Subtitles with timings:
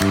[0.00, 0.08] Muy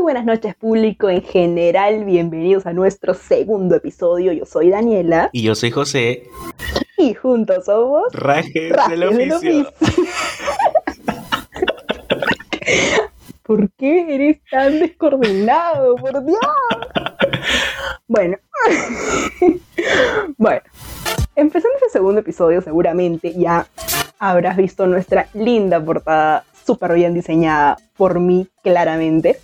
[0.00, 4.32] buenas noches público en general, bienvenidos a nuestro segundo episodio.
[4.32, 5.28] Yo soy Daniela.
[5.32, 6.22] Y yo soy José.
[6.96, 9.70] Y juntos somos Rajes, del oficio.
[13.42, 15.96] ¿Por qué eres tan descoordinado?
[15.96, 16.40] Por Dios.
[18.06, 18.36] Bueno.
[20.36, 20.60] bueno.
[21.36, 23.66] Empezando este segundo episodio, seguramente ya
[24.20, 29.40] habrás visto nuestra linda portada, súper bien diseñada por mí, claramente.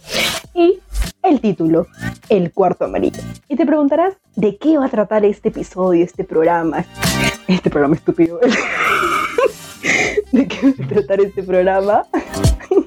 [0.55, 0.79] Y
[1.25, 1.89] el título,
[2.29, 3.21] El cuarto amarillo.
[3.49, 6.85] Y te preguntarás, ¿de qué va a tratar este episodio, este programa?
[7.49, 8.39] Este programa estúpido.
[10.33, 12.05] ¿De qué va a tratar este programa?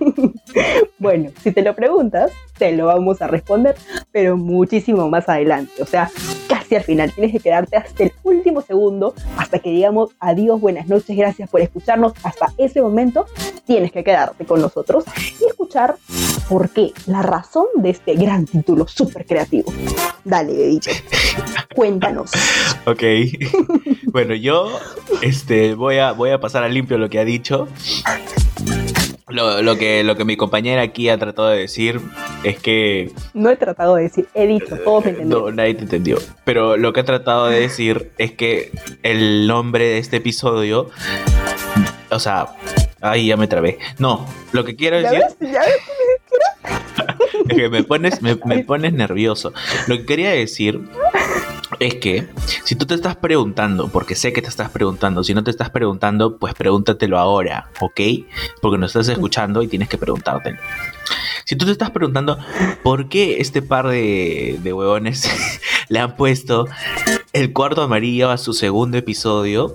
[0.98, 3.75] bueno, si te lo preguntas, te lo vamos a responder,
[4.12, 5.81] pero muchísimo más adelante.
[5.81, 6.09] O sea,
[6.48, 7.12] casi al final.
[7.12, 11.62] Tienes que quedarte hasta el último segundo, hasta que digamos adiós, buenas noches, gracias por
[11.62, 12.13] escucharnos.
[12.23, 13.26] Hasta ese momento
[13.66, 15.05] tienes que quedarte con nosotros
[15.40, 15.96] y escuchar
[16.49, 19.71] por qué, la razón de este gran título súper creativo.
[20.24, 20.91] Dale, bebito.
[21.76, 22.31] Cuéntanos.
[22.85, 23.01] Ok.
[24.07, 24.77] bueno, yo
[25.21, 27.70] este, voy, a, voy a pasar a limpio lo que ha dicho.
[29.29, 32.02] Lo, que, lo que mi compañera aquí ha tratado de decir
[32.43, 33.12] es que...
[33.34, 35.46] No he tratado de decir, he dicho, todos me entendieron.
[35.46, 36.18] No, nadie te entendió.
[36.43, 38.71] Pero lo que ha tratado de decir es que
[39.02, 40.90] el nombre de este episodio...
[42.10, 42.49] O sea,
[43.02, 43.80] ahí ya me trabé.
[43.98, 45.20] No, lo que quiero decir...
[45.20, 45.52] ¿Ya ves?
[45.52, 47.20] ¿Ya ves?
[47.49, 49.54] es que me pones, me, me pones nervioso.
[49.87, 50.82] Lo que quería decir
[51.79, 52.27] es que
[52.63, 55.70] si tú te estás preguntando, porque sé que te estás preguntando, si no te estás
[55.70, 58.02] preguntando, pues pregúntatelo ahora, ¿ok?
[58.62, 60.57] Porque no estás escuchando y tienes que preguntártelo.
[61.46, 62.38] Si tú te estás preguntando
[62.84, 65.30] por qué este par de, de huevones
[65.90, 66.68] le han puesto
[67.34, 69.74] el cuarto amarillo a su segundo episodio,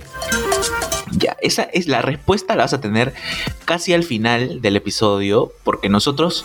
[1.19, 3.13] ya, esa es la respuesta, la vas a tener
[3.65, 6.45] casi al final del episodio, porque nosotros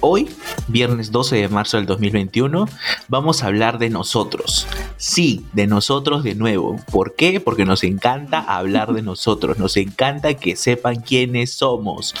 [0.00, 0.28] hoy,
[0.68, 2.68] viernes 12 de marzo del 2021,
[3.08, 4.66] vamos a hablar de nosotros.
[4.96, 6.80] Sí, de nosotros de nuevo.
[6.90, 7.40] ¿Por qué?
[7.40, 12.14] Porque nos encanta hablar de nosotros, nos encanta que sepan quiénes somos.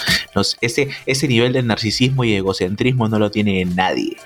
[0.60, 4.16] ese, ese nivel de narcisismo y egocentrismo no lo tiene nadie.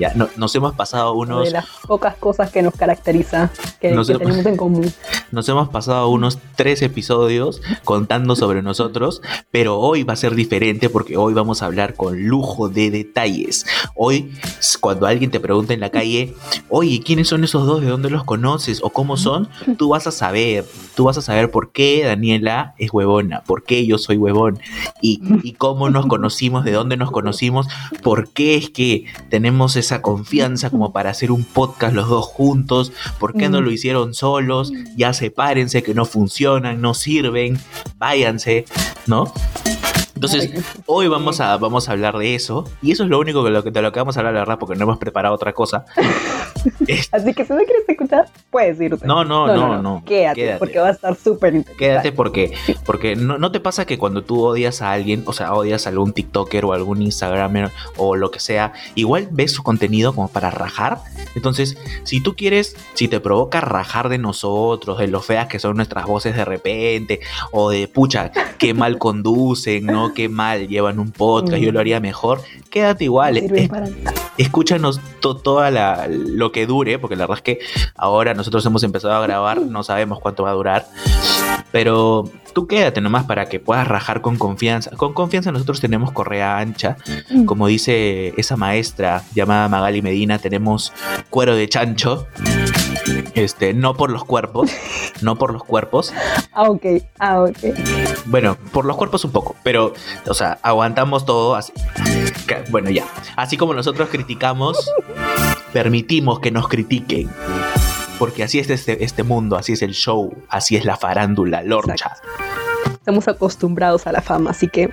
[0.00, 1.44] Ya, nos hemos pasado unos...
[1.44, 3.50] De las pocas cosas que nos caracteriza,
[3.80, 4.90] que, tenemos en común.
[5.30, 10.88] Nos hemos pasado unos tres episodios contando sobre nosotros, pero hoy va a ser diferente
[10.88, 13.66] porque hoy vamos a hablar con lujo de detalles.
[13.94, 14.32] Hoy,
[14.80, 16.34] cuando alguien te pregunta en la calle,
[16.70, 17.82] oye, ¿quiénes son esos dos?
[17.82, 18.80] ¿De dónde los conoces?
[18.82, 19.50] ¿O cómo son?
[19.76, 23.84] Tú vas a saber, tú vas a saber por qué Daniela es huevona, por qué
[23.84, 24.58] yo soy huevón
[25.02, 27.66] y, y cómo nos conocimos, de dónde nos conocimos,
[28.02, 32.92] por qué es que tenemos esa confianza como para hacer un podcast los dos juntos,
[33.18, 37.58] por qué no lo hicieron solos, ya sepárense que no funcionan, no sirven,
[37.98, 38.66] váyanse,
[39.08, 39.32] ¿no?
[40.14, 40.52] Entonces,
[40.86, 42.64] hoy vamos a, vamos a hablar de eso.
[42.82, 44.40] Y eso es lo único de lo que, de lo que vamos a hablar, la
[44.40, 45.84] verdad, porque no hemos preparado otra cosa.
[47.12, 49.06] Así que si no quieres escuchar, puedes irte.
[49.06, 50.02] No, no, no, no.
[50.04, 51.84] Quédate, porque va a estar súper interesante.
[51.84, 52.52] Quédate porque,
[52.84, 55.90] porque no, no, te pasa que cuando tú odias a alguien, o sea, odias a
[55.90, 60.50] algún TikToker o algún Instagramer o lo que sea, igual ves su contenido como para
[60.50, 60.98] rajar.
[61.34, 65.76] Entonces, si tú quieres, si te provoca rajar de nosotros, de lo feas que son
[65.76, 67.20] nuestras voces de repente,
[67.52, 69.99] o de pucha, qué mal conducen, ¿no?
[70.14, 72.40] qué mal llevan un podcast, yo lo haría mejor,
[72.70, 73.40] quédate igual.
[74.38, 75.62] escúchanos todo
[76.08, 77.58] lo que dure, porque la verdad es que
[77.94, 80.86] ahora nosotros hemos empezado a grabar, no sabemos cuánto va a durar,
[81.72, 84.90] pero tú quédate nomás para que puedas rajar con confianza.
[84.96, 86.96] Con confianza nosotros tenemos correa ancha,
[87.30, 87.44] mm.
[87.44, 90.92] como dice esa maestra llamada Magali Medina, tenemos
[91.30, 92.26] cuero de chancho.
[93.34, 94.70] Este, no por los cuerpos,
[95.22, 96.12] no por los cuerpos.
[96.52, 96.84] Ah, ok,
[97.18, 97.58] ah, ok.
[98.26, 99.94] Bueno, por los cuerpos un poco, pero,
[100.26, 101.72] o sea, aguantamos todo así.
[102.70, 103.06] Bueno, ya.
[103.36, 104.90] Así como nosotros criticamos,
[105.72, 107.30] permitimos que nos critiquen.
[108.20, 112.16] Porque así es este, este mundo, así es el show, así es la farándula, lorcha.
[112.92, 114.90] Estamos acostumbrados a la fama, así que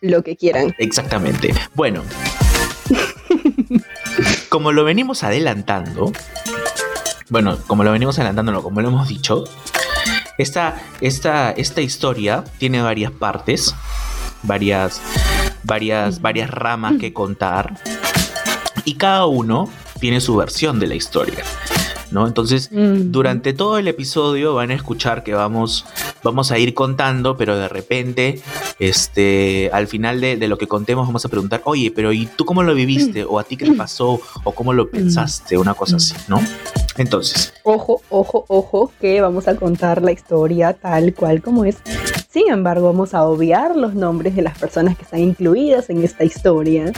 [0.00, 0.74] lo que quieran.
[0.78, 1.54] Exactamente.
[1.74, 2.02] Bueno,
[4.48, 6.10] como lo venimos adelantando,
[7.28, 9.44] bueno, como lo venimos adelantando, como lo hemos dicho,
[10.38, 13.74] esta, esta, esta historia tiene varias partes,
[14.42, 15.02] varias,
[15.64, 17.74] varias, varias ramas que contar,
[18.86, 19.68] y cada uno
[20.00, 21.44] tiene su versión de la historia.
[22.10, 22.26] ¿No?
[22.26, 25.84] Entonces, durante todo el episodio van a escuchar que vamos,
[26.22, 28.40] vamos a ir contando, pero de repente,
[28.78, 32.62] este, al final de, lo que contemos vamos a preguntar, oye, pero ¿y tú cómo
[32.62, 33.24] lo viviste?
[33.24, 34.20] ¿O a ti qué te pasó?
[34.44, 35.56] ¿O cómo lo pensaste?
[35.56, 36.40] Una cosa así, ¿no?
[36.96, 37.52] Entonces.
[37.62, 41.76] Ojo, ojo, ojo, que vamos a contar la historia tal cual como es.
[42.30, 46.24] Sin embargo, vamos a obviar los nombres de las personas que están incluidas en esta
[46.24, 46.92] historia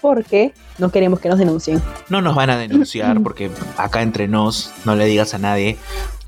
[0.00, 1.80] porque no queremos que nos denuncien.
[2.08, 5.76] No nos van a denunciar porque acá entre nos, no le digas a nadie,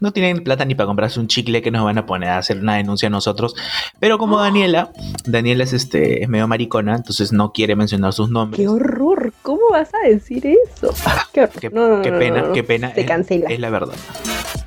[0.01, 2.59] no tienen plata ni para comprarse un chicle que nos van a poner a hacer
[2.59, 3.55] una denuncia a nosotros.
[4.01, 4.93] Pero como Daniela,
[5.25, 8.61] Daniela es este es medio maricona, entonces no quiere mencionar sus nombres.
[8.61, 9.33] ¡Qué horror!
[9.43, 10.93] ¿Cómo vas a decir eso?
[11.33, 12.93] ¡Qué, pena, qué pena!
[12.95, 13.49] Se cancela.
[13.49, 13.95] Es la verdad.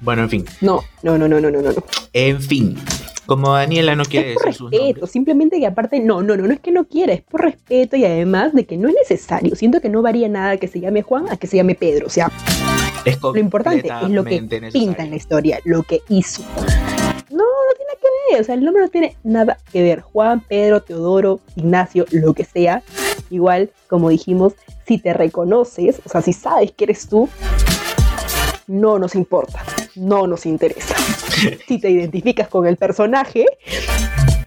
[0.02, 0.46] Bueno, en fin.
[0.62, 1.72] No, no, no, no, no, no, no.
[2.13, 2.78] En fin.
[3.25, 6.60] Como Daniela no quiere es por respeto, simplemente que aparte, no, no, no, no es
[6.60, 9.56] que no quiera, es por respeto y además de que no es necesario.
[9.56, 12.07] Siento que no varía nada que se llame Juan a que se llame Pedro.
[12.07, 12.31] O sea,
[13.06, 14.42] lo importante es lo que
[14.72, 16.44] pinta en la historia, lo que hizo.
[17.31, 20.01] No, no tiene que ver, o sea, el nombre no tiene nada que ver.
[20.01, 22.83] Juan, Pedro, Teodoro, Ignacio, lo que sea.
[23.30, 24.54] Igual, como dijimos,
[24.88, 27.28] si te reconoces, o sea, si sabes que eres tú,
[28.68, 29.63] no nos importa,
[29.95, 30.95] no nos interesa.
[31.68, 33.46] si te identificas con el personaje,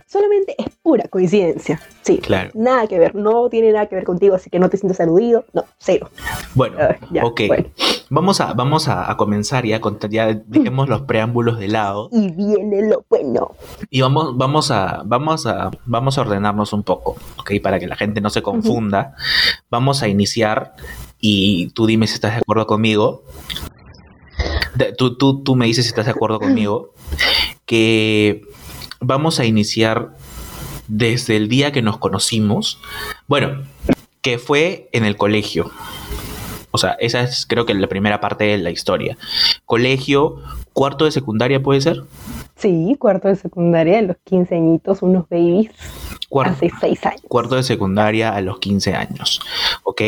[0.06, 1.81] solamente es pura coincidencia.
[2.02, 2.50] Sí, claro.
[2.55, 5.44] Nada que ver, no tiene nada que ver contigo, así que no te sientas aludido,
[5.52, 6.11] no, cero.
[6.55, 7.40] Bueno, ah, ok.
[8.11, 12.08] Vamos, a, vamos a, comenzar ya, ya dejemos los preámbulos de lado.
[12.11, 13.52] Y viene lo bueno.
[13.91, 17.96] Y vamos, vamos, a, vamos, a, vamos a ordenarnos un poco, ok, para que la
[17.96, 19.14] gente no se confunda.
[19.70, 20.75] Vamos a iniciar
[21.20, 23.25] y tú dime si estás de acuerdo conmigo
[24.96, 26.92] tú, tú, tú me dices si estás de acuerdo conmigo,
[27.66, 28.42] que
[29.00, 30.14] vamos a iniciar
[30.88, 32.80] desde el día que nos conocimos.
[33.26, 33.62] Bueno,
[34.22, 35.70] que fue en el colegio.
[36.70, 39.16] O sea, esa es creo que la primera parte de la historia.
[39.64, 40.36] Colegio,
[40.72, 42.04] cuarto de secundaria puede ser.
[42.56, 45.70] Sí, cuarto de secundaria, a los 15 añitos, unos babies.
[46.44, 47.22] hace 6 años.
[47.28, 49.40] Cuarto de secundaria a los 15 años.
[49.84, 50.02] ¿Ok?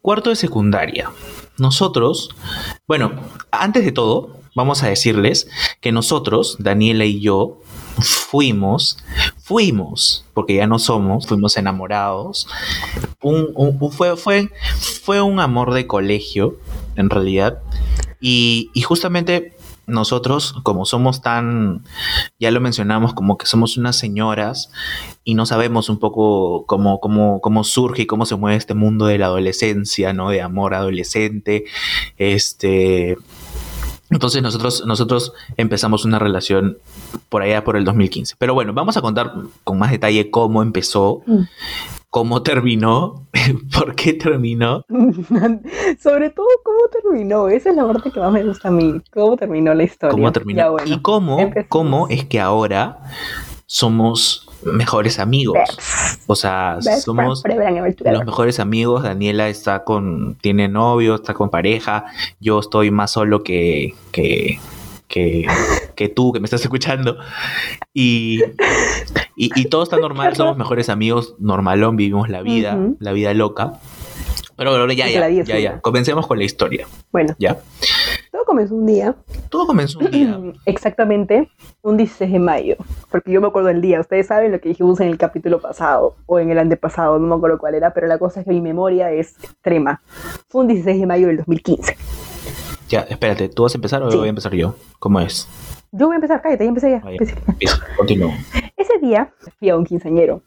[0.00, 1.10] Cuarto de secundaria
[1.58, 2.30] nosotros,
[2.86, 3.12] bueno,
[3.50, 5.48] antes de todo, vamos a decirles
[5.80, 7.60] que nosotros, Daniela y yo,
[8.00, 8.98] fuimos,
[9.38, 12.48] fuimos, porque ya no somos, fuimos enamorados.
[13.96, 16.58] fue, fue, fue un amor de colegio,
[16.96, 17.62] en realidad.
[18.20, 19.54] Y, y justamente
[19.86, 21.82] nosotros, como somos tan,
[22.38, 24.70] ya lo mencionamos, como que somos unas señoras
[25.24, 29.06] y no sabemos un poco cómo, cómo, cómo surge y cómo se mueve este mundo
[29.06, 30.30] de la adolescencia, ¿no?
[30.30, 31.64] De amor adolescente.
[32.16, 33.16] Este.
[34.10, 36.76] Entonces nosotros, nosotros empezamos una relación
[37.28, 38.34] por allá por el 2015.
[38.38, 39.32] Pero bueno, vamos a contar
[39.64, 41.22] con más detalle cómo empezó.
[41.26, 41.42] Mm
[42.12, 43.26] cómo terminó,
[43.74, 44.84] por qué terminó.
[46.02, 49.34] Sobre todo cómo terminó, esa es la parte que más me gusta a mí, cómo
[49.38, 50.12] terminó la historia.
[50.12, 50.76] ¿Cómo terminó?
[50.84, 51.38] y cómo,
[51.70, 52.98] cómo es que ahora
[53.64, 55.56] somos mejores amigos.
[56.26, 57.42] O sea, somos
[58.04, 59.04] los mejores amigos.
[59.04, 62.04] Daniela está con, tiene novio, está con pareja.
[62.40, 64.60] Yo estoy más solo que, que,
[65.12, 67.18] que, tú que me estás escuchando.
[67.92, 68.40] Y,
[69.36, 73.74] y, todo está normal, somos mejores amigos, normalón, vivimos la vida, la vida loca.
[74.56, 76.86] Pero ahora ya, ya, ya, ya, comencemos con la historia.
[77.10, 77.34] Bueno.
[77.38, 77.58] Ya.
[78.30, 79.14] Todo comenzó un día.
[79.48, 80.38] Todo comenzó un día.
[80.66, 81.50] Exactamente,
[81.82, 82.76] un 16 de mayo.
[83.10, 84.00] Porque yo me acuerdo del día.
[84.00, 87.34] Ustedes saben lo que dijimos en el capítulo pasado o en el antepasado, no me
[87.34, 90.00] acuerdo cuál era, pero la cosa es que mi memoria es extrema.
[90.48, 91.96] Fue un 16 de mayo del 2015.
[92.92, 94.74] Ya, espérate, ¿tú vas a empezar o voy a empezar yo?
[94.98, 95.48] ¿Cómo es?
[95.92, 97.00] Yo voy a empezar, cállate, ya empecé ya.
[97.96, 98.30] continúo.
[98.76, 100.42] Ese día fui a un quinceañero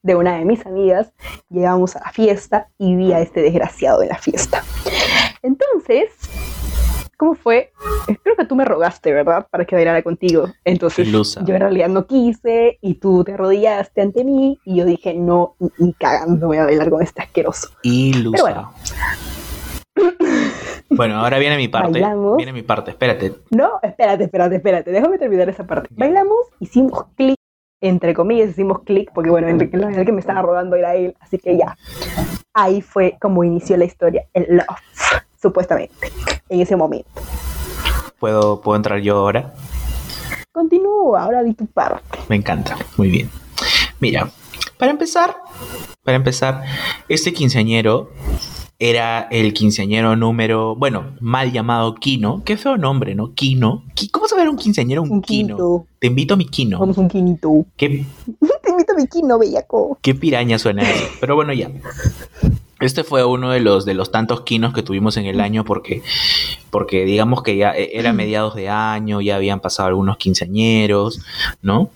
[0.00, 1.12] de una de mis amigas,
[1.50, 4.64] llegamos a la fiesta y vi a este desgraciado de la fiesta.
[5.42, 6.12] Entonces,
[7.18, 7.72] ¿cómo fue?
[8.22, 9.46] Creo que tú me rogaste, ¿verdad?
[9.50, 10.46] Para que bailara contigo.
[10.64, 15.12] Entonces, yo en realidad no quise y tú te arrodillaste ante mí y yo dije,
[15.12, 17.68] no, ni cagando voy a bailar con este asqueroso.
[17.82, 18.30] Ilusa.
[18.32, 18.72] Pero bueno.
[20.90, 22.02] Bueno, ahora viene mi parte.
[22.36, 23.34] Viene mi parte, espérate.
[23.50, 24.90] No, espérate, espérate, espérate.
[24.90, 25.88] Déjame terminar esa parte.
[25.92, 27.36] Bailamos, hicimos clic,
[27.80, 31.56] entre comillas, hicimos clic, porque bueno, el que me estaba rodando era él, así que
[31.56, 31.76] ya.
[32.54, 36.10] Ahí fue como inició la historia, el love, supuestamente,
[36.48, 37.08] en ese momento.
[38.18, 39.52] ¿Puedo, ¿puedo entrar yo ahora?
[40.50, 42.18] Continúa, ahora di tu parte.
[42.28, 43.30] Me encanta, muy bien.
[44.00, 44.30] Mira,
[44.76, 45.36] para empezar,
[46.02, 46.64] para empezar,
[47.08, 48.10] este quinceañero
[48.80, 52.42] era el quinceañero número, bueno, mal llamado Kino.
[52.44, 53.34] Qué feo nombre, ¿no?
[53.34, 53.84] Kino.
[54.12, 55.86] ¿Cómo se ve un quinceañero un, Kino?
[55.98, 56.78] Te invito a mi Kino.
[56.78, 57.66] Vamos un Quinito.
[57.76, 58.06] ¿Qué?
[58.62, 59.98] Te invito a mi Kino, bellaco.
[60.00, 61.04] Qué piraña suena eso.
[61.20, 61.70] Pero bueno, ya.
[62.80, 66.02] Este fue uno de los de los tantos quinos que tuvimos en el año porque
[66.70, 71.20] porque digamos que ya e, era mediados de año, ya habían pasado algunos quinceañeros,
[71.60, 71.90] ¿no?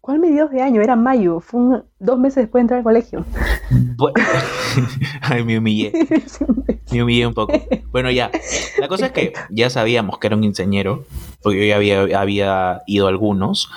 [0.00, 0.80] ¿Cuál mediados de año?
[0.80, 3.24] Era mayo, fue dos meses después de entrar al colegio.
[5.22, 5.92] Ay, me humillé.
[6.90, 7.52] Me humillé un poco.
[7.90, 8.30] Bueno, ya.
[8.80, 11.04] La cosa es que ya sabíamos que era un quinceañero,
[11.42, 13.68] porque yo ya había, había ido a algunos,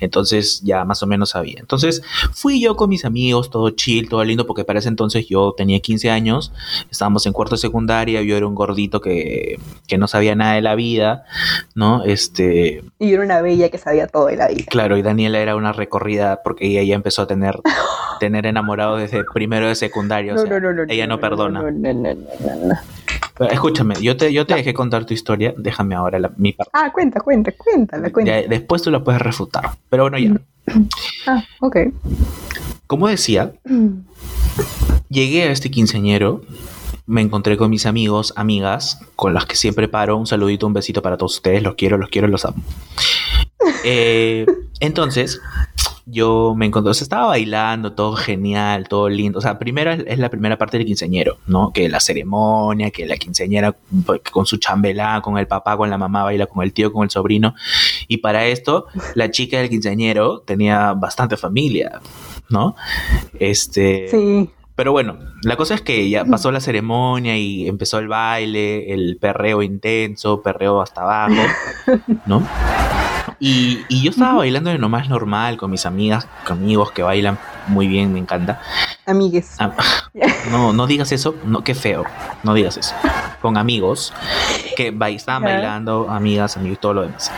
[0.00, 1.56] entonces ya más o menos sabía.
[1.60, 5.54] Entonces fui yo con mis amigos, todo chill, todo lindo, porque para ese entonces yo
[5.56, 6.52] tenía 15 años,
[6.90, 10.62] estábamos en cuarto de secundaria, yo era un gordito que, que no sabía nada de
[10.62, 11.24] la vida,
[11.74, 12.04] ¿no?
[12.04, 12.84] Este...
[12.98, 14.64] Y yo era una bella que sabía todo de la vida.
[14.68, 17.58] Claro, y Daniela era una recorrida porque ella ya empezó a tener,
[18.18, 20.34] tener enamorado desde primero de secundaria.
[20.34, 21.62] no, no, no, ella no, perdona.
[21.62, 26.18] No, no, no, no, escúchame, yo te, yo te dejé contar tu historia, déjame ahora
[26.36, 26.70] mi parte.
[26.74, 28.32] Ah, cuenta, cuenta, cuéntala, cuenta.
[28.48, 30.40] después tú la puedes refutar, pero bueno, ya.
[31.26, 31.76] Ah, ok.
[32.86, 33.52] Como decía,
[35.08, 36.42] llegué a este quinceañero,
[37.06, 40.16] me encontré con mis amigos, amigas, con las que siempre paro.
[40.16, 42.56] Un saludito, un besito para todos ustedes, los quiero, los quiero, los amo.
[43.84, 44.46] Eh,
[44.80, 45.40] entonces,
[46.10, 49.38] yo me encontré, o sea, estaba bailando, todo genial, todo lindo.
[49.38, 51.72] O sea, primero es, la primera parte del quinceañero, ¿no?
[51.72, 55.98] Que la ceremonia, que la quinceañera pues, con su chambelán, con el papá, con la
[55.98, 57.54] mamá, baila con el tío, con el sobrino.
[58.06, 62.00] Y para esto, la chica del quinceañero tenía bastante familia,
[62.48, 62.74] ¿no?
[63.38, 64.08] Este.
[64.08, 64.50] Sí.
[64.78, 69.16] Pero bueno, la cosa es que ya pasó la ceremonia y empezó el baile, el
[69.20, 71.42] perreo intenso, perreo hasta abajo,
[72.26, 72.46] ¿no?
[73.40, 77.40] Y, yo estaba bailando de lo más normal con mis amigas, con amigos que bailan
[77.66, 78.60] muy bien, me encanta.
[79.04, 79.56] Amigues.
[79.58, 79.72] Ah,
[80.52, 82.04] no, no digas eso, no, qué feo,
[82.44, 82.94] no digas eso.
[83.42, 84.12] Con amigos
[84.76, 87.32] que estaban bailando, amigas, amigos, todo lo demás.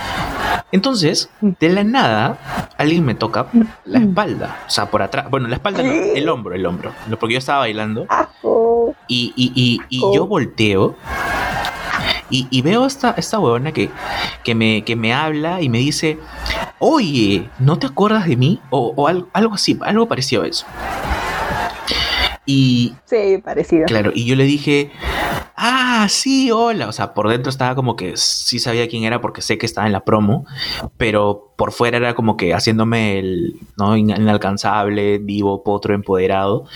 [0.73, 3.47] Entonces, de la nada, alguien me toca
[3.85, 7.35] la espalda, o sea, por atrás, bueno, la espalda no, el hombro, el hombro, porque
[7.35, 8.07] yo estaba bailando
[9.09, 10.97] y, y, y yo volteo
[12.31, 13.91] y, veo esta, esta huevona que,
[14.45, 16.19] que, me, que me habla y me dice,
[16.79, 18.61] oye, ¿no te acuerdas de mí?
[18.71, 20.65] O, algo, así, algo parecido a eso.
[22.47, 23.87] Y, sí, parecido.
[23.87, 24.91] Claro, y yo le dije,
[25.57, 26.89] ah, sí, hola.
[26.89, 29.87] O sea, por dentro estaba como que sí sabía quién era porque sé que estaba
[29.87, 30.47] en la promo,
[30.97, 33.97] pero por fuera era como que haciéndome el ¿no?
[33.97, 36.67] inalcanzable, vivo, potro, empoderado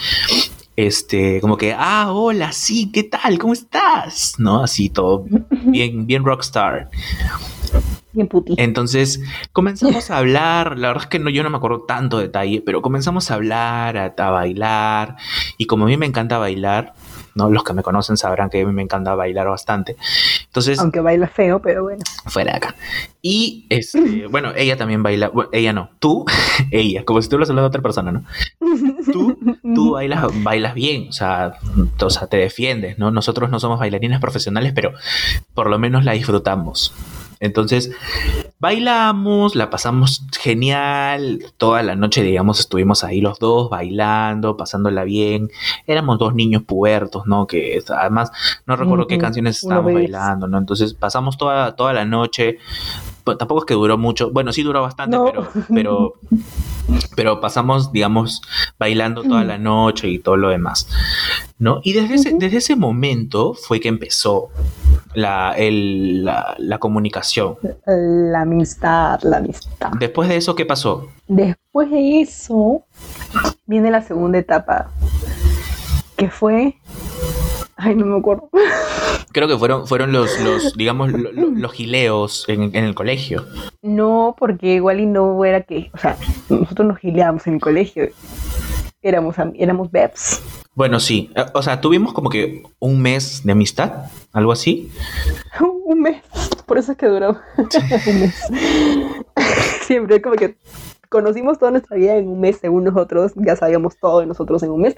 [0.77, 3.39] este, como que, ah, hola, sí, ¿qué tal?
[3.39, 4.35] ¿Cómo estás?
[4.39, 4.63] ¿No?
[4.63, 6.91] Así todo bien, bien rockstar.
[8.15, 8.55] Bien puti.
[8.57, 9.21] Entonces
[9.53, 12.81] comenzamos a hablar, la verdad es que no, yo no me acuerdo tanto detalle, pero
[12.81, 15.17] comenzamos a hablar, a, bailar,
[15.59, 16.95] y como a mí me encanta bailar,
[17.35, 17.51] ¿no?
[17.51, 19.97] Los que me conocen sabrán que a mí me encanta bailar bastante.
[20.47, 22.03] Entonces, Aunque baila feo, pero bueno.
[22.27, 22.75] Fuera de acá.
[23.21, 26.25] Y, este, bueno, ella también baila, ella no, tú,
[26.71, 28.25] ella, como si estuvieras hablando de otra persona, ¿no?
[29.13, 29.37] Tú,
[29.75, 31.55] tú bailas, bailas bien, o sea,
[32.01, 33.11] o sea, te defiendes, ¿no?
[33.11, 34.93] Nosotros no somos bailarines profesionales, pero
[35.53, 36.93] por lo menos la disfrutamos.
[37.45, 37.91] Entonces,
[38.59, 45.51] bailamos, la pasamos genial, toda la noche, digamos, estuvimos ahí los dos bailando, pasándola bien.
[45.87, 47.47] Éramos dos niños pubertos, ¿no?
[47.47, 48.31] Que además
[48.65, 50.57] no recuerdo qué canciones estábamos bailando, ¿no?
[50.57, 52.57] Entonces, pasamos toda, toda la noche.
[53.25, 56.15] Pues, tampoco es que duró mucho, bueno, sí duró bastante, pero, pero,
[57.17, 58.43] pero pasamos, digamos,
[58.79, 60.89] bailando toda la noche y todo lo demás,
[61.59, 61.81] ¿no?
[61.83, 64.51] Y desde, ese, desde ese momento fue que empezó
[65.15, 67.57] la, la, comunicación.
[67.87, 69.93] La amistad, la amistad.
[69.99, 71.09] Después de eso, ¿qué pasó?
[71.27, 72.85] Después de eso,
[73.67, 74.91] viene la segunda etapa,
[76.17, 76.77] que fue...
[77.77, 78.49] Ay, no me acuerdo.
[79.33, 83.45] Creo que fueron, fueron los, los digamos, los, gileos en, el colegio.
[83.83, 86.17] No, porque igual y no era que, o sea,
[86.49, 88.09] nosotros nos gileábamos en el colegio.
[89.03, 90.41] Éramos, éramos beps.
[90.75, 91.31] Bueno, sí.
[91.53, 94.91] O sea, tuvimos como que un mes de amistad, algo así.
[95.85, 96.23] un mes.
[96.67, 98.35] Por eso es que duró un mes.
[99.83, 100.57] Siempre como que
[101.09, 104.71] conocimos toda nuestra vida en un mes, según nosotros, ya sabíamos todo de nosotros en
[104.71, 104.97] un mes.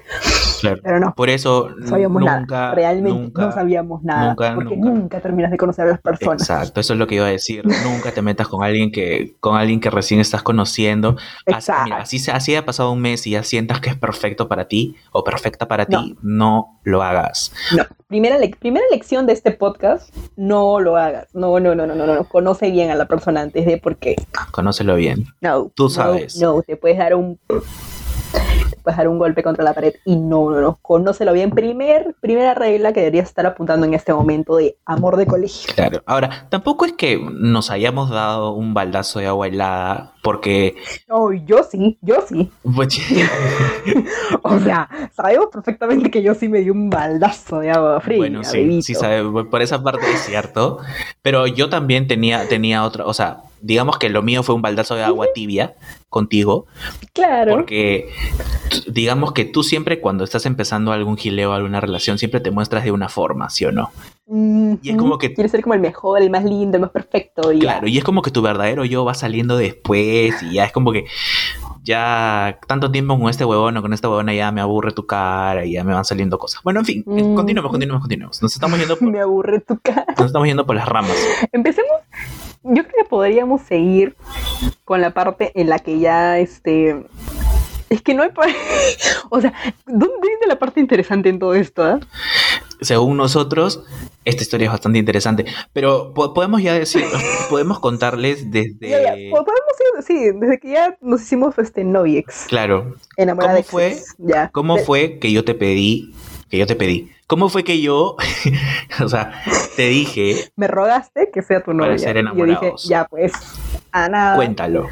[0.60, 0.80] Claro.
[0.82, 1.14] Pero no.
[1.14, 2.74] Por eso no sabíamos nada.
[2.74, 4.34] Realmente no sabíamos nada.
[4.54, 5.20] porque nunca.
[5.20, 6.42] terminas de conocer a las personas.
[6.42, 7.64] Exacto, eso es lo que iba a decir.
[7.84, 11.16] nunca te metas con alguien que, con alguien que recién estás conociendo.
[11.46, 14.96] Así, así, así ha pasado un mes y ya sientas que es perfecto para ti
[15.12, 17.52] o perfecta para ti, no lo hagas.
[17.76, 17.84] No.
[18.06, 21.28] Primera, primera lección de este podcast, no lo hagas.
[21.34, 22.24] No, no, no, no, no, no.
[22.24, 24.16] Conoce bien a la persona antes de por qué.
[24.52, 25.26] Conócelo bien.
[25.40, 25.70] No.
[25.74, 26.36] Tú sabes.
[26.40, 27.38] No, te puedes dar un
[28.82, 31.50] puedes dar un golpe contra la pared y no, no, no, conócelo bien.
[31.50, 35.72] Primer, primera regla que deberías estar apuntando en este momento de amor de colegio.
[35.74, 40.74] Claro, ahora, tampoco es que nos hayamos dado un baldazo de agua helada porque...
[41.08, 42.50] Oh, yo sí, yo sí.
[42.74, 42.98] Pues,
[44.42, 48.18] o sea, sabemos perfectamente que yo sí me di un baldazo de agua fría.
[48.18, 48.94] Bueno, sí, sí,
[49.48, 50.80] por esa parte es cierto,
[51.22, 54.96] pero yo también tenía, tenía otra, o sea, digamos que lo mío fue un baldazo
[54.96, 55.74] de agua tibia
[56.08, 56.66] contigo.
[57.12, 57.54] Claro.
[57.54, 58.08] Porque
[58.88, 62.90] digamos que tú siempre cuando estás empezando algún gileo, alguna relación, siempre te muestras de
[62.90, 63.92] una forma, ¿sí o no?
[64.28, 65.34] Y es como que...
[65.34, 67.52] Quieres ser como el mejor, el más lindo, el más perfecto.
[67.52, 70.72] Y claro, y es como que tu verdadero yo va saliendo después y ya es
[70.72, 71.06] como que
[71.82, 75.64] ya tanto tiempo con este huevón o con esta huevona ya me aburre tu cara
[75.64, 76.60] y ya me van saliendo cosas.
[76.64, 77.34] Bueno, en fin, mm.
[77.34, 78.42] continuemos, continuemos, continuemos.
[78.42, 80.06] Nos estamos yendo por, Me aburre tu cara.
[80.18, 81.16] Nos estamos yendo por las ramas.
[81.52, 81.96] Empecemos
[82.68, 84.16] yo creo que podríamos seguir
[84.84, 87.06] con la parte en la que ya este
[87.88, 88.30] es que no hay
[89.30, 89.52] o sea
[89.86, 92.00] dónde viene la parte interesante en todo esto ah?
[92.80, 93.82] Según nosotros
[94.24, 97.04] esta historia es bastante interesante pero podemos ya decir
[97.50, 99.56] podemos contarles desde podemos
[100.06, 104.50] sí desde que ya nos hicimos este noviex claro cómo fue ya.
[104.52, 106.14] cómo fue que yo te pedí
[106.50, 108.16] que yo te pedí ¿Cómo fue que yo,
[109.02, 109.42] o sea,
[109.74, 110.48] te dije...
[110.56, 111.88] Me rogaste que sea tu novia.
[111.88, 112.62] Para ser enamorados.
[112.62, 113.32] yo dije, ya pues,
[113.90, 114.36] a nada.
[114.36, 114.86] Cuéntalo.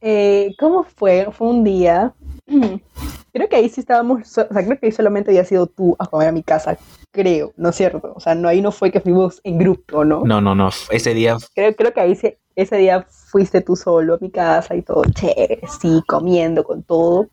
[0.00, 1.28] Eh, ¿Cómo fue?
[1.30, 2.14] Fue un día...
[3.34, 6.06] Creo que ahí sí estábamos, o sea, creo que ahí solamente había sido tú a
[6.06, 6.78] comer a mi casa,
[7.10, 8.12] creo, ¿no es cierto?
[8.14, 10.22] O sea, no, ahí no fue que fuimos en grupo, ¿no?
[10.24, 11.36] No, no, no, ese día...
[11.52, 15.02] Creo, creo que ahí sí, ese día fuiste tú solo a mi casa y todo
[15.12, 17.26] chévere, sí, comiendo con todo.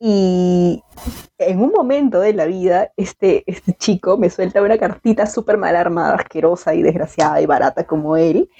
[0.00, 0.82] Y
[1.38, 5.76] en un momento de la vida, este, este chico me suelta una cartita súper mal
[5.76, 8.50] armada, asquerosa y desgraciada y barata como él.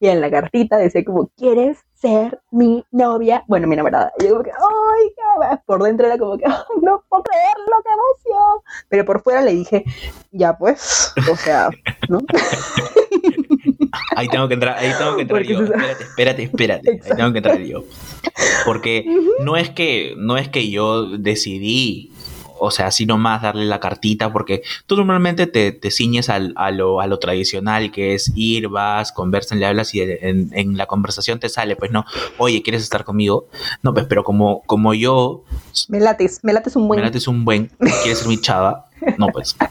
[0.00, 3.44] Y en la cartita decía como, ¿quieres ser mi novia?
[3.48, 4.12] Bueno, mi enamorada.
[4.18, 8.62] Y yo como que, ¡ay, Por dentro era como que, no puedo creerlo, qué emoción!
[8.88, 9.84] Pero por fuera le dije,
[10.30, 11.70] ya pues, o sea,
[12.08, 12.20] ¿no?
[14.16, 15.60] Ahí tengo que entrar, ahí tengo que entrar yo.
[15.60, 16.90] Espérate, espérate, espérate.
[16.90, 17.84] Ahí tengo que entrar yo.
[18.64, 19.04] Porque
[19.40, 22.12] no es que, no es que yo decidí
[22.58, 26.38] o sea, así nomás darle la cartita, porque tú normalmente te, te ciñes a,
[26.70, 30.86] lo, a lo tradicional, que es ir, vas, conversan, le hablas y en, en, la
[30.86, 32.04] conversación te sale, pues no,
[32.38, 33.48] oye, ¿quieres estar conmigo?
[33.82, 35.44] No, pues, pero como, como yo...
[35.88, 37.00] Me lates, me lates un buen.
[37.00, 37.70] Me lates un buen,
[38.02, 38.86] ¿quieres ser mi chava?
[39.16, 39.56] No, pues.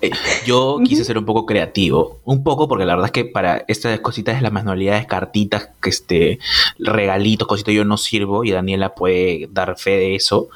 [0.00, 0.10] Eh,
[0.46, 3.98] yo quise ser un poco creativo, un poco porque la verdad es que para estas
[3.98, 6.38] cositas de las manualidades, cartitas, que este,
[6.78, 10.50] regalitos, cositas, yo no sirvo y Daniela puede dar fe de eso.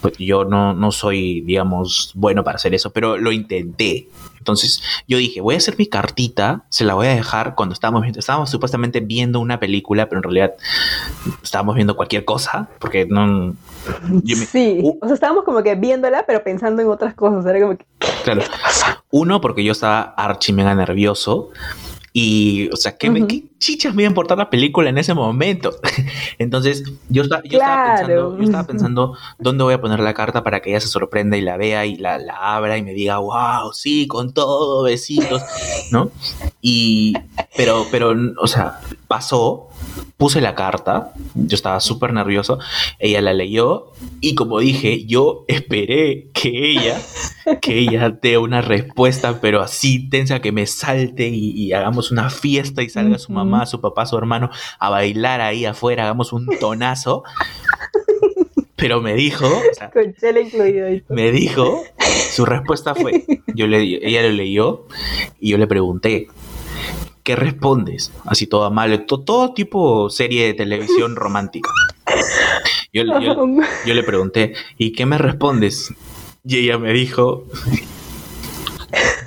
[0.00, 4.08] Pues yo no, no soy, digamos, bueno para hacer eso, pero lo intenté.
[4.38, 8.02] Entonces yo dije, voy a hacer mi cartita, se la voy a dejar cuando estábamos
[8.02, 10.54] viendo, estábamos supuestamente viendo una película, pero en realidad
[11.42, 13.54] estábamos viendo cualquier cosa, porque no...
[14.50, 17.84] sí, o sea, estábamos como que viéndola, pero pensando en otras cosas, era como que...
[18.24, 18.42] Claro.
[19.10, 21.50] Uno, porque yo estaba archi mega nervioso.
[22.12, 25.76] Y, o sea, ¿qué, ¿qué, chichas me iba a importar la película en ese momento?
[26.38, 30.42] Entonces, yo, estaba, yo, estaba pensando, yo estaba pensando dónde voy a poner la carta
[30.42, 33.18] para que ella se sorprenda y la vea y la, la abra y me diga,
[33.18, 35.42] wow, sí, con todo, besitos,
[35.92, 36.10] ¿no?
[36.60, 37.14] Y,
[37.56, 39.69] pero, pero, o sea, pasó,
[40.16, 42.58] puse la carta, yo estaba súper nervioso,
[42.98, 47.00] ella la leyó y como dije, yo esperé que ella,
[47.62, 52.82] que ella dé una respuesta, pero así tensa que me salte y, hagamos una fiesta
[52.82, 57.22] y salga su mamá, su papá, su hermano a bailar ahí afuera, hagamos un tonazo.
[58.76, 59.46] Pero me dijo,
[61.08, 61.82] me dijo,
[62.30, 63.24] su respuesta fue,
[63.54, 64.86] yo le, ella lo leyó
[65.38, 66.28] y yo le pregunté,
[67.30, 68.10] ¿qué respondes?
[68.26, 71.70] Así todo amable, todo, tipo serie de televisión romántica.
[72.92, 75.94] Yo, le pregunté, ¿y qué me respondes?
[76.44, 77.46] Y ella me dijo,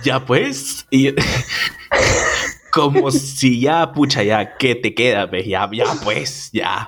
[0.03, 0.85] ya pues,
[2.73, 5.29] como si ya, pucha, ya, ¿qué te queda?
[5.29, 6.85] Pues, ya, ya pues, ya.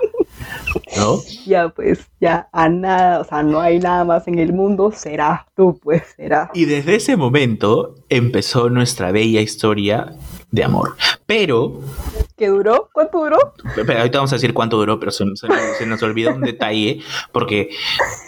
[0.98, 1.22] ¿No?
[1.46, 5.46] Ya pues, ya a nada, o sea, no hay nada más en el mundo, será
[5.56, 6.50] tú, pues, será.
[6.52, 10.14] Y desde ese momento empezó nuestra bella historia
[10.56, 10.96] de amor.
[11.26, 11.80] Pero...
[12.36, 12.90] ¿Qué duró?
[12.92, 13.54] ¿Cuánto duró?
[13.74, 17.00] Pero ahorita vamos a decir cuánto duró, pero se, nos olvidó un detalle,
[17.32, 17.70] porque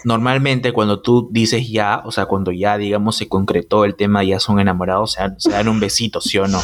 [0.05, 4.41] normalmente cuando tú dices ya, o sea, cuando ya, digamos, se concretó el tema, ya
[4.41, 6.61] son enamorados, se dan, se dan un besito, ¿sí o no?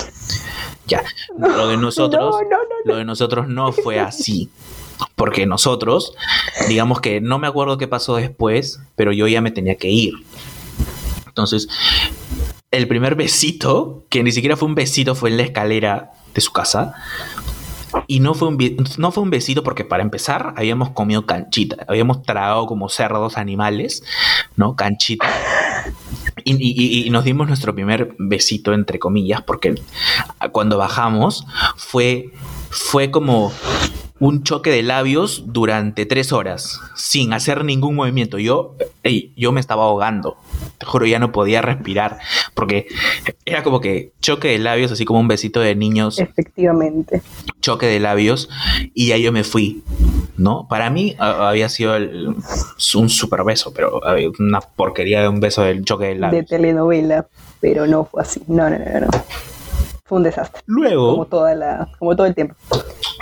[0.87, 1.03] Ya.
[1.37, 2.35] lo de nosotros,
[2.85, 4.51] lo de nosotros no fue así.
[5.17, 6.15] Porque nosotros,
[6.69, 10.15] digamos que no me acuerdo qué pasó después, pero yo ya me tenía que ir.
[11.35, 11.69] Entonces,
[12.77, 16.53] el primer besito, que ni siquiera fue un besito, fue en la escalera de su
[16.53, 16.95] casa.
[18.09, 18.59] Y no fue, un,
[18.99, 24.03] no fue un besito porque para empezar habíamos comido canchita, habíamos tragado como cerdos animales,
[24.57, 24.75] ¿no?
[24.75, 25.29] Canchita.
[26.43, 29.81] Y, nos dimos nuestro primer besito, entre comillas, porque
[30.51, 32.33] cuando bajamos fue
[32.75, 33.53] fue como
[34.19, 38.39] un choque de labios durante tres horas, sin hacer ningún movimiento.
[38.39, 38.77] Yo,
[39.37, 40.37] yo me estaba ahogando.
[40.85, 42.19] Te juro, ya no podía respirar.
[42.53, 42.89] Porque
[43.47, 46.19] era como que choque de labios, así como un besito de niños.
[46.19, 47.23] Efectivamente.
[47.63, 48.51] Choque de labios.
[48.93, 49.83] Y ya yo me fui.
[50.37, 50.67] ¿No?
[50.69, 54.01] Para mí había sido un super beso, pero
[54.39, 56.43] una porquería de un beso del choque de labios.
[56.43, 57.29] De telenovela,
[57.61, 58.43] pero no fue así.
[58.47, 59.09] No, no, no, no.
[60.07, 60.63] Fue un desastre.
[60.67, 61.13] Luego.
[61.13, 62.55] Como, toda la, como todo el tiempo.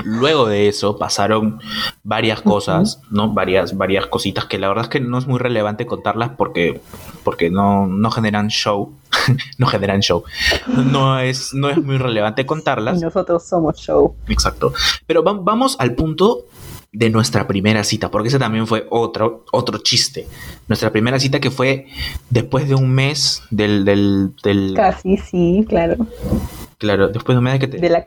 [0.05, 1.61] Luego de eso pasaron
[2.03, 3.33] varias cosas, ¿no?
[3.33, 6.81] Varias, varias cositas que la verdad es que no es muy relevante contarlas porque,
[7.23, 8.95] porque no, no generan show.
[9.59, 10.25] no generan show.
[10.67, 13.01] No es, no es muy relevante contarlas.
[13.01, 14.17] nosotros somos show.
[14.27, 14.73] Exacto.
[15.07, 16.47] Pero vamos al punto
[16.93, 20.27] de nuestra primera cita, porque ese también fue otro, otro chiste.
[20.69, 21.87] Nuestra primera cita que fue
[22.29, 23.85] después de un mes del...
[23.85, 24.75] del, del...
[24.77, 26.07] Casi, sí, claro.
[26.77, 27.79] Claro, después de un mes de que te...
[27.79, 28.05] De, la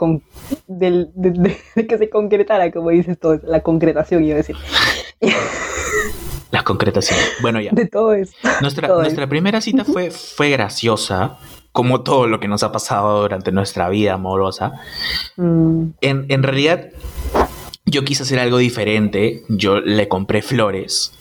[0.67, 4.56] de, que se concretara, como dices todo, la concretación, iba a decir.
[6.52, 7.19] La concretación.
[7.41, 7.71] Bueno, ya.
[7.74, 8.38] De todo esto.
[8.62, 11.38] Nuestra, nuestra primera cita fue, fue graciosa,
[11.74, 14.71] como todo lo que nos ha pasado durante nuestra vida amorosa.
[15.36, 15.88] Mm.
[16.00, 16.91] En, en realidad,
[17.86, 19.43] yo quise hacer algo diferente.
[19.50, 21.13] Yo le compré flores.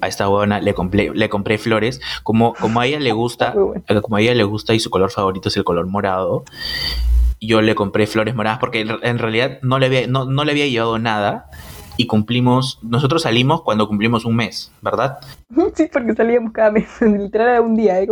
[0.00, 2.00] A esta buena le compré, le compré flores.
[2.22, 3.54] Como, como a ella le gusta,
[3.88, 6.44] eh, como a ella le gusta y su color favorito es el color morado.
[7.40, 10.66] Yo le compré flores moradas porque en realidad no le había, no, no le había
[10.66, 11.50] llevado nada
[11.96, 15.18] y cumplimos, nosotros salimos cuando cumplimos un mes, ¿verdad?
[15.74, 18.08] Sí, porque salíamos cada mes, literal era un día, ¿eh?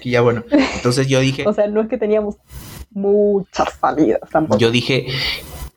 [0.00, 0.10] que...
[0.10, 1.46] ya bueno, entonces yo dije...
[1.46, 2.36] o sea, no es que teníamos
[2.90, 4.58] muchas salidas tampoco.
[4.58, 5.06] Yo dije,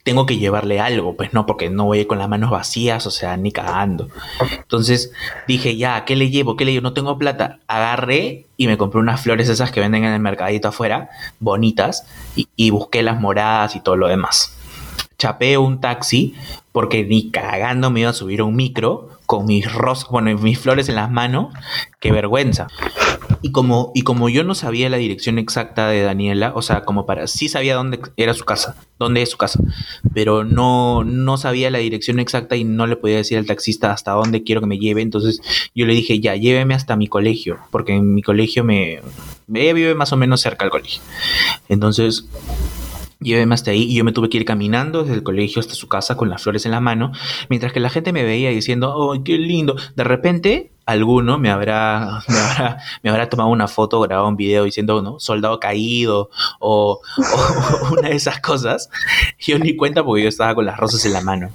[0.03, 3.37] tengo que llevarle algo, pues no, porque no voy con las manos vacías, o sea,
[3.37, 4.07] ni cagando.
[4.57, 5.11] Entonces
[5.47, 6.55] dije, ya, ¿qué le llevo?
[6.55, 6.83] ¿Qué le llevo?
[6.83, 7.59] No tengo plata.
[7.67, 11.09] Agarré y me compré unas flores esas que venden en el mercadito afuera,
[11.39, 14.57] bonitas, y, busqué las moradas y todo lo demás.
[15.17, 16.33] Chapé un taxi
[16.71, 20.89] porque ni cagando me iba a subir un micro con mis rosas, bueno, mis flores
[20.89, 21.53] en las manos,
[22.01, 22.67] qué vergüenza.
[23.41, 27.05] Y como, y como yo no sabía la dirección exacta de Daniela, o sea, como
[27.05, 29.61] para, sí sabía dónde era su casa, dónde es su casa,
[30.13, 34.11] pero no, no sabía la dirección exacta y no le podía decir al taxista hasta
[34.11, 35.01] dónde quiero que me lleve.
[35.01, 35.39] Entonces
[35.73, 38.99] yo le dije, ya, lléveme hasta mi colegio, porque en mi colegio me,
[39.47, 41.01] me vive más o menos cerca del colegio.
[41.69, 42.25] Entonces
[43.21, 45.87] Lléveme hasta ahí y yo me tuve que ir caminando desde el colegio hasta su
[45.87, 47.11] casa con las flores en la mano,
[47.49, 49.75] mientras que la gente me veía diciendo, ¡oh, qué lindo!
[49.95, 52.23] De repente, alguno me habrá,
[53.03, 55.19] me habrá, tomado una foto, grabado un video diciendo, ¿no?
[55.19, 56.99] Soldado caído o,
[57.91, 58.89] una de esas cosas.
[59.39, 61.49] Yo ni cuenta porque yo estaba con las rosas en la mano.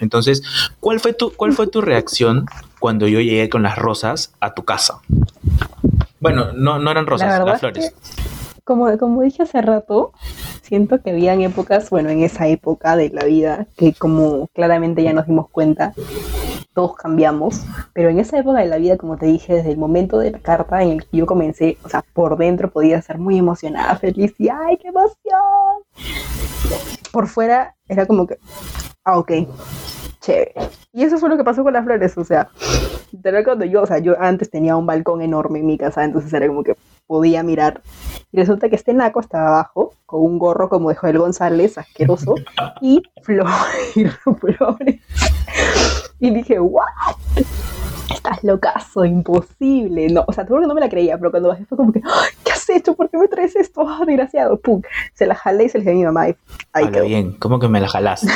[0.00, 0.42] Entonces,
[0.78, 2.46] ¿cuál fue tu, cuál fue tu reacción
[2.78, 5.00] cuando yo llegué con las rosas a tu casa?
[6.20, 7.94] Bueno, no, no eran rosas, las flores
[8.68, 10.12] como, como dije hace rato,
[10.60, 15.14] siento que habían épocas, bueno, en esa época de la vida, que como claramente ya
[15.14, 15.94] nos dimos cuenta,
[16.74, 20.18] todos cambiamos, pero en esa época de la vida, como te dije, desde el momento
[20.18, 23.38] de la carta en el que yo comencé, o sea, por dentro podía ser muy
[23.38, 25.16] emocionada, feliz y ¡ay, qué emoción!
[27.10, 28.36] Por fuera era como que,
[29.02, 29.32] ah, ok,
[30.20, 30.52] chévere.
[30.92, 32.50] Y eso fue lo que pasó con las flores, o sea,
[33.44, 36.46] cuando yo, o sea, yo antes tenía un balcón enorme en mi casa, entonces era
[36.46, 36.76] como que
[37.08, 37.82] podía mirar.
[38.30, 42.36] Y resulta que este naco estaba abajo, con un gorro como de Joel González, asqueroso,
[42.80, 45.00] y flores.
[46.20, 46.84] Y dije, ¿what?
[48.12, 50.08] Estás locazo, imposible.
[50.08, 52.02] No, o sea, todo que no me la creía, pero cuando bajé fue como que,
[52.42, 52.94] ¿qué has hecho?
[52.94, 53.82] ¿Por qué me traes esto?
[53.82, 54.58] Oh, desgraciado.
[54.58, 54.82] Pum.
[55.14, 56.28] Se la jalé y se le dije a mi mamá.
[56.28, 56.34] Y
[56.90, 57.04] quedó.
[57.04, 58.26] bien, ¿cómo que me la jalás?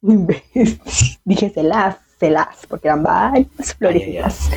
[0.00, 4.48] dije, se las, se las, porque eran varias flores.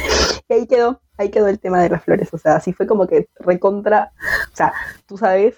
[0.47, 2.33] Y ahí quedó ahí quedó el tema de las flores.
[2.33, 4.11] O sea, así fue como que recontra.
[4.51, 4.73] O sea,
[5.05, 5.55] tú sabes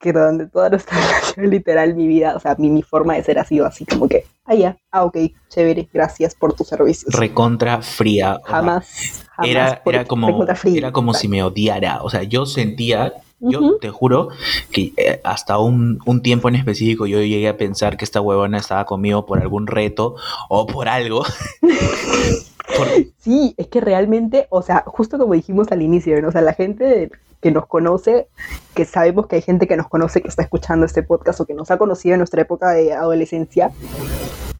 [0.00, 3.38] que durante toda nuestra relación, literal, mi vida, o sea, mi, mi forma de ser
[3.38, 7.14] ha sido así como que, ah, ya, ah, ok, chévere, gracias por tus servicios.
[7.14, 8.40] Recontra fría.
[8.44, 9.26] Jamás.
[9.30, 12.02] jamás era, era como, era como si me odiara.
[12.02, 13.12] O sea, yo sentía
[13.44, 14.28] yo te juro
[14.70, 18.58] que eh, hasta un, un, tiempo en específico yo llegué a pensar que esta huevona
[18.58, 20.14] estaba conmigo por algún reto
[20.48, 21.24] o por algo.
[23.18, 27.10] Sí, es que realmente, o sea, justo como dijimos al inicio, o sea, la gente
[27.40, 28.28] que nos conoce,
[28.74, 31.54] que sabemos que hay gente que nos conoce, que está escuchando este podcast o que
[31.54, 33.72] nos ha conocido en nuestra época de adolescencia,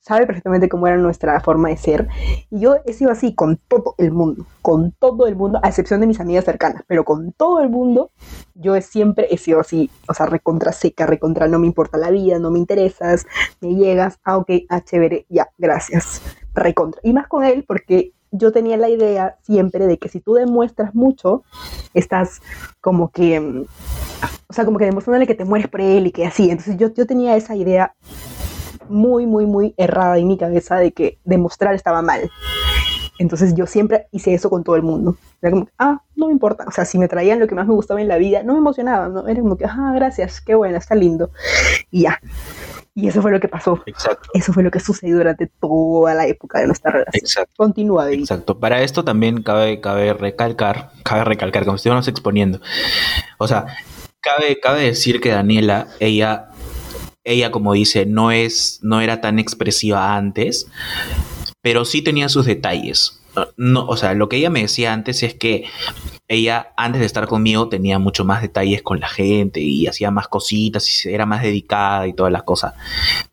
[0.00, 2.08] sabe perfectamente cómo era nuestra forma de ser.
[2.50, 6.00] Y yo he sido así con todo el mundo, con todo el mundo, a excepción
[6.00, 8.10] de mis amigas cercanas, pero con todo el mundo,
[8.54, 12.40] yo siempre he sido así, o sea, recontra seca, recontra no me importa la vida,
[12.40, 13.26] no me interesas,
[13.60, 16.20] me llegas, ah, ok, ah, chévere, ya, gracias,
[16.54, 17.00] recontra.
[17.04, 20.94] Y más con él porque yo tenía la idea siempre de que si tú demuestras
[20.94, 21.44] mucho,
[21.94, 22.40] estás
[22.80, 23.64] como que, mm,
[24.48, 26.50] o sea, como que demostrándole que te mueres por él y que así.
[26.50, 27.94] Entonces yo, yo tenía esa idea
[28.88, 32.30] muy, muy, muy errada en mi cabeza de que demostrar estaba mal.
[33.18, 35.16] Entonces yo siempre hice eso con todo el mundo.
[35.40, 36.64] Era como, ah, no me importa.
[36.66, 38.58] O sea, si me traían lo que más me gustaba en la vida, no me
[38.58, 39.28] emocionaba, ¿no?
[39.28, 41.30] Era como que, ah, gracias, qué bueno, está lindo.
[41.90, 42.20] Y ya.
[42.94, 43.82] Y eso fue lo que pasó.
[43.86, 44.28] Exacto.
[44.34, 47.20] Eso fue lo que sucedió durante toda la época de nuestra relación.
[47.20, 47.52] Exacto.
[47.56, 48.58] Continúa, Exacto.
[48.58, 52.60] Para esto también cabe, cabe recalcar, cabe recalcar, como estuvimos exponiendo.
[53.38, 53.66] O sea,
[54.20, 56.50] cabe, cabe decir que Daniela, ella,
[57.24, 60.66] ella, como dice, no es, no era tan expresiva antes,
[61.62, 63.20] pero sí tenía sus detalles.
[63.56, 65.64] No, o sea, lo que ella me decía antes es que
[66.28, 70.28] ella, antes de estar conmigo, tenía mucho más detalles con la gente y hacía más
[70.28, 72.74] cositas y era más dedicada y todas las cosas.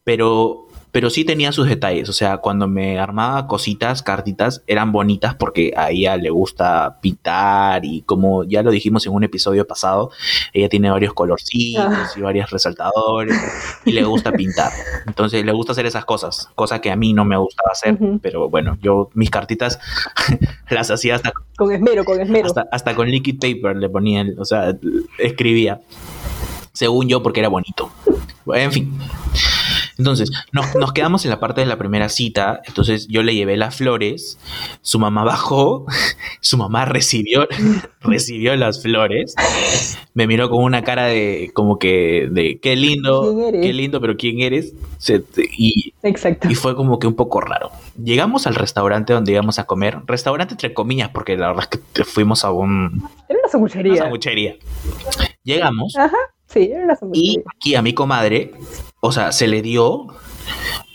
[0.04, 2.10] Pero pero sí tenía sus detalles.
[2.10, 7.86] O sea, cuando me armaba cositas, cartitas, eran bonitas porque a ella le gusta pintar
[7.86, 10.12] y como ya lo dijimos en un episodio pasado,
[10.54, 12.10] ella tiene varios colorcitos ah.
[12.15, 13.38] y varios resaltadores
[13.86, 14.71] y le gusta pintar.
[15.06, 18.49] Entonces le gusta hacer esas cosas, cosa que a mí no me gustaba hacer, pero
[18.49, 19.80] bueno, yo mis cartitas
[20.69, 22.47] las hacía hasta con esmero, con esmero.
[22.47, 24.75] Hasta, hasta con liquid paper le ponía, o sea,
[25.17, 25.82] escribía.
[26.71, 27.91] Según yo, porque era bonito.
[28.54, 28.99] En fin.
[29.99, 32.62] Entonces, nos, quedamos en la parte de la primera cita.
[32.65, 34.39] Entonces, yo le llevé las flores.
[34.81, 35.85] Su mamá bajó.
[36.41, 37.47] Su mamá recibió,
[38.01, 39.35] recibió las flores.
[40.13, 44.39] Me miró con una cara de, como que, de qué lindo, qué lindo, pero ¿quién
[44.39, 44.73] eres?
[45.38, 46.49] y, Exacto.
[46.49, 47.71] y fue como que un poco raro.
[48.01, 49.99] Llegamos al restaurante donde íbamos a comer.
[50.05, 53.03] Restaurante entre comillas, porque la verdad es que fuimos a un.
[53.27, 53.91] Era una sanguchería.
[53.91, 54.55] Una sanguchería.
[55.43, 55.93] Llegamos.
[55.97, 56.17] Ajá.
[56.47, 57.33] Sí, era una sanguchería.
[57.33, 58.51] Y aquí a mi comadre
[58.99, 60.07] o sea, se le dio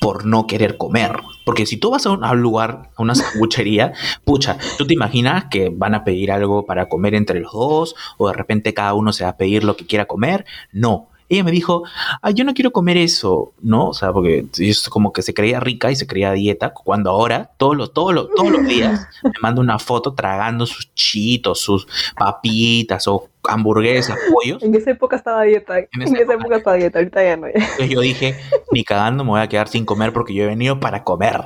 [0.00, 1.20] por no querer comer.
[1.44, 3.92] Porque si tú vas a un, lugar, a una sanguchería,
[4.24, 8.28] pucha, tú te imaginas que van a pedir algo para comer entre los dos o
[8.28, 10.44] de repente cada uno se va a pedir lo que quiera comer.
[10.72, 11.84] No, ella me dijo,
[12.20, 13.88] ay, yo no quiero comer eso, ¿no?
[13.88, 17.52] O sea, porque es como que se creía rica y se creía dieta, cuando ahora,
[17.56, 21.86] todos los, todos los, todos los días, me manda una foto tragando sus chitos, sus
[22.16, 24.62] papitas o hamburguesas, pollos.
[24.62, 25.78] En esa época estaba dieta.
[25.78, 27.46] En esa, época, estaba dieta, ahorita ya no.
[27.54, 28.36] Entonces yo dije,
[28.72, 31.40] ni cagando me voy a quedar sin comer porque yo he venido para comer.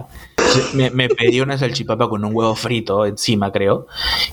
[0.72, 3.87] Me, me, pedí una salchipapa con un huevo frito encima, creo.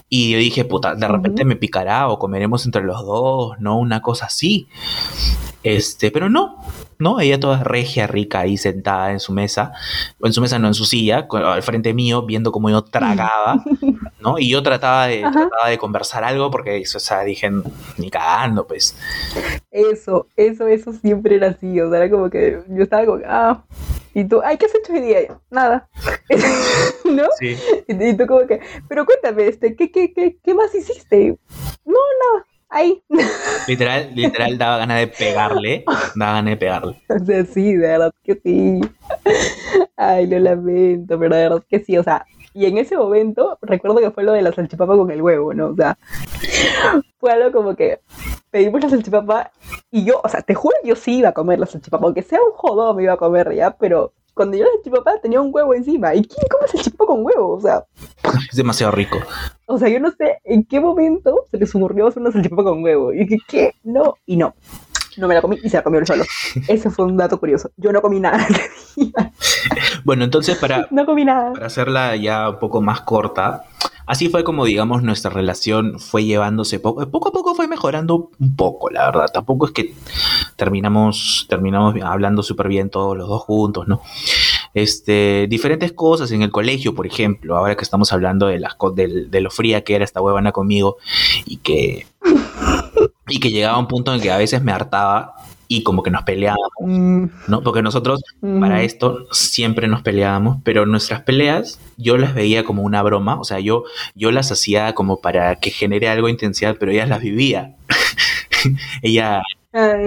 [0.08, 3.78] Y yo dije, puta, de repente me picará o comeremos entre los dos, ¿no?
[3.78, 4.68] Una cosa así.
[5.66, 6.60] Este, pero no,
[7.00, 9.74] no, ella toda regia, rica ahí sentada en su mesa,
[10.20, 13.64] o en su mesa no, en su silla, al frente mío, viendo cómo yo tragaba,
[14.22, 14.38] ¿no?
[14.38, 17.50] Y yo trataba de, trataba de conversar algo porque, o sea, dije,
[17.98, 18.96] ni cagando, pues.
[19.72, 23.64] Eso, eso, eso siempre era así, o sea, era como que yo estaba como, ah,
[24.14, 25.40] y tú, ay, ¿qué has hecho hoy día?
[25.50, 25.90] Nada.
[27.06, 27.24] ¿No?
[27.40, 27.58] Sí.
[27.88, 31.40] Y, tú como que, pero cuéntame, este, ¿qué, qué, qué, qué más hiciste?
[31.86, 32.00] No,
[32.34, 33.02] nada ahí.
[33.68, 35.84] Literal, literal daba ganas de pegarle.
[36.16, 37.02] Daba ganas de pegarle.
[37.10, 38.82] O sea, sí, de verdad que sí.
[39.98, 41.98] Ay, lo lamento, pero de verdad que sí.
[41.98, 45.22] O sea, y en ese momento recuerdo que fue lo de la salchipapa con el
[45.22, 45.68] huevo, ¿no?
[45.68, 45.98] O sea,
[47.20, 48.00] fue algo como que
[48.50, 49.52] pedimos la salchipapa
[49.92, 52.22] y yo, o sea, te juro que yo sí iba a comer la salchipapa, aunque
[52.22, 55.50] sea un jodón me iba a comer ya, pero cuando yo la salchipapa tenía un
[55.52, 56.14] huevo encima.
[56.14, 57.54] ¿Y quién come salchipapa con huevo?
[57.54, 57.86] O sea.
[58.52, 59.18] Es demasiado rico.
[59.66, 62.84] O sea, yo no sé en qué momento se les ocurrió hacer una salchipapa con
[62.84, 63.14] huevo.
[63.14, 63.72] Y que, ¿qué?
[63.84, 64.54] No, y no.
[65.18, 66.24] No me la comí y se la comió el solo.
[66.68, 67.72] Ese fue un dato curioso.
[67.78, 68.46] Yo no comí nada
[70.04, 71.54] bueno, entonces para, no comí nada.
[71.54, 73.64] para hacerla ya un poco más corta,
[74.08, 78.56] Así fue como, digamos, nuestra relación fue llevándose poco, poco a poco fue mejorando un
[78.56, 79.32] poco, la verdad.
[79.34, 79.96] Tampoco es que
[80.56, 84.02] terminamos, terminamos hablando súper bien todos los dos juntos, ¿no?
[84.76, 89.26] Este, diferentes cosas en el colegio, por ejemplo, ahora que estamos hablando de, las, de,
[89.26, 90.98] de lo fría que era esta huevana conmigo
[91.48, 92.06] y que,
[93.28, 95.36] y que llegaba a un punto en que a veces me hartaba
[95.68, 97.26] y como que nos peleábamos, mm.
[97.48, 97.62] ¿no?
[97.62, 98.24] Porque nosotros
[98.60, 103.44] para esto siempre nos peleábamos, pero nuestras peleas yo las veía como una broma, o
[103.44, 103.84] sea, yo,
[104.14, 107.76] yo las hacía como para que genere algo intensidad, pero ella las vivía.
[109.02, 109.42] ella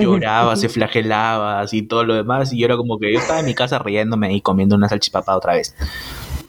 [0.01, 3.47] lloraba, se flagelaba, así todo lo demás, y yo era como que yo estaba en
[3.47, 5.75] mi casa riéndome y comiendo una salchipapa otra vez.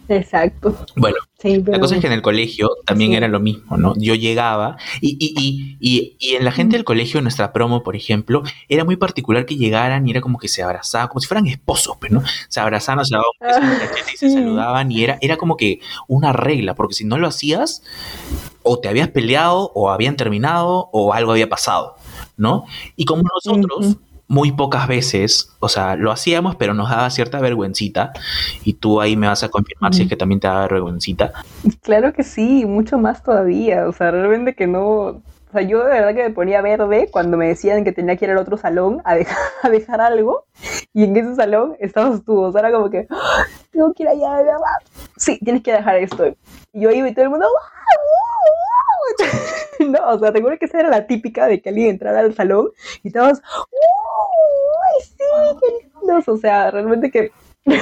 [0.10, 0.76] Exacto.
[0.96, 3.94] Bueno, la cosa es que en el colegio también era lo mismo, ¿no?
[3.96, 8.42] Yo llegaba y, y, y, y, en la gente del colegio, nuestra promo, por ejemplo,
[8.68, 11.96] era muy particular que llegaran y era como que se abrazaban, como si fueran esposos,
[12.00, 12.24] pues, ¿no?
[12.50, 13.80] Se abrazaban, se daban
[14.12, 17.84] y se saludaban y era, era como que una regla, porque si no lo hacías,
[18.64, 21.96] o te habías peleado, o habían terminado, o algo había pasado,
[22.36, 22.66] ¿no?
[22.96, 23.98] Y como nosotros
[24.30, 28.14] muy pocas veces, o sea, lo hacíamos, pero nos daba cierta vergüencita.
[28.64, 31.34] Y tú ahí me vas a confirmar si es que también te daba vergüencita.
[31.82, 33.88] Claro que sí, mucho más todavía.
[33.88, 34.84] O sea, realmente que no.
[34.86, 38.26] O sea, yo de verdad que me ponía verde cuando me decían que tenía que
[38.26, 40.46] ir al otro salón a dejar, a dejar algo.
[40.94, 42.40] Y en ese salón estabas tú.
[42.40, 43.44] O sea, era como que, ¡Ah!
[43.72, 44.60] tengo que ir allá, de verdad.
[45.18, 46.28] Sí, tienes que dejar esto.
[46.72, 47.48] Y yo iba y todo el mundo,
[49.80, 52.70] no, o sea, te que esa era la típica de que alguien entrara al salón
[53.04, 53.42] y estabas,
[53.72, 55.16] ¡Uy, sí,
[55.62, 56.28] qué lindos!
[56.28, 57.32] O sea, realmente que...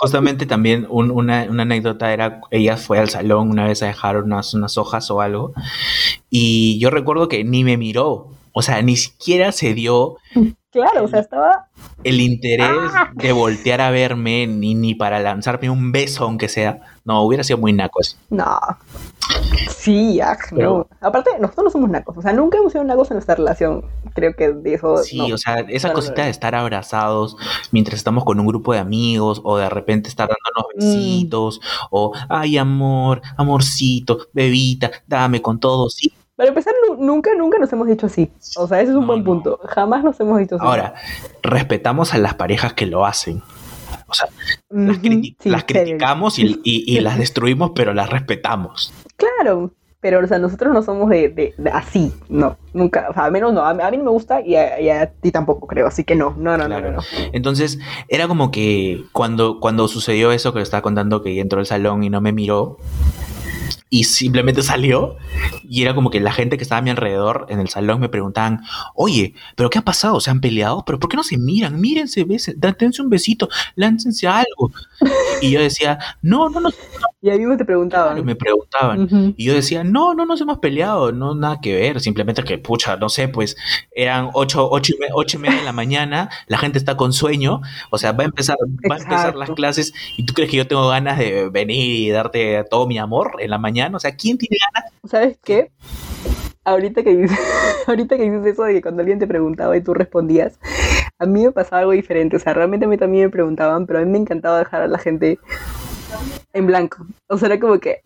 [0.00, 4.78] Justamente también una, anécdota era, ella fue al salón una vez a dejar unas, unas
[4.78, 5.54] hojas o algo,
[6.30, 10.16] y yo recuerdo que ni me miró, o sea, ni siquiera se dio...
[10.70, 11.68] Claro, o sea, estaba...
[12.04, 13.10] El interés ¡Ah!
[13.14, 16.80] de voltear a verme, ni, ni para lanzarme un beso, aunque sea.
[17.04, 18.16] No, hubiera sido muy naco eso.
[18.30, 18.58] No.
[19.68, 20.86] Sí, ya, no.
[21.00, 22.16] Aparte, nosotros no somos nacos.
[22.16, 23.84] O sea, nunca hemos sido nacos en nuestra relación.
[24.14, 24.98] Creo que de eso.
[24.98, 27.36] Sí, o sea, esa cosita de estar abrazados
[27.72, 30.78] mientras estamos con un grupo de amigos, o de repente estar dándonos mm.
[30.78, 36.12] besitos, o ay, amor, amorcito, bebita, dame con todo, sí.
[36.36, 38.30] Para empezar, nunca, nunca nos hemos dicho así.
[38.56, 39.58] O sea, ese es un buen punto.
[39.64, 40.64] Jamás nos hemos dicho así.
[40.64, 40.94] Ahora,
[41.42, 43.42] respetamos a las parejas que lo hacen.
[44.08, 44.28] O sea,
[44.70, 48.92] las, criticamos y, las destruimos, pero las respetamos.
[49.16, 53.52] Claro, pero o sea, nosotros no somos de, así, no, nunca, o sea, al menos
[53.52, 56.56] no, a, mí no me gusta y a, ti tampoco creo, así que no, no,
[56.56, 57.00] no, no, no,
[57.32, 61.66] Entonces, era como que cuando, cuando sucedió eso que le estaba contando que entró al
[61.66, 62.78] salón y no me miró,
[63.90, 65.16] y simplemente salió
[65.62, 68.08] y era como que la gente que estaba a mi alrededor en el salón me
[68.08, 68.60] preguntaban,
[68.94, 70.20] oye, ¿pero qué ha pasado?
[70.20, 70.84] ¿Se han peleado?
[70.84, 71.80] ¿Pero por qué no se miran?
[71.80, 74.72] Mírense, besen, dense un besito, láncense algo.
[75.40, 76.70] Y yo decía, no, no, no.
[77.22, 78.24] Y ahí mismo te preguntaban.
[78.24, 79.34] Me preguntaban.
[79.36, 82.96] Y yo decía, no, no nos hemos peleado, no, nada que ver, simplemente que, pucha,
[82.96, 83.56] no sé, pues
[83.92, 87.60] eran ocho, ocho, y, ocho y media de la mañana, la gente está con sueño,
[87.90, 88.56] o sea, va a empezar,
[88.90, 92.10] va a empezar las clases y tú crees que yo tengo ganas de venir y
[92.10, 94.92] darte todo mi amor en la mañana o sea, ¿quién tiene ganas?
[95.04, 95.70] ¿Sabes qué?
[96.64, 97.38] Ahorita que, dices,
[97.86, 100.58] ahorita que dices eso de que cuando alguien te preguntaba y tú respondías,
[101.18, 102.36] a mí me pasaba algo diferente.
[102.36, 104.88] O sea, realmente a mí también me preguntaban, pero a mí me encantaba dejar a
[104.88, 105.38] la gente
[106.52, 107.06] en blanco.
[107.28, 108.02] O sea, era como que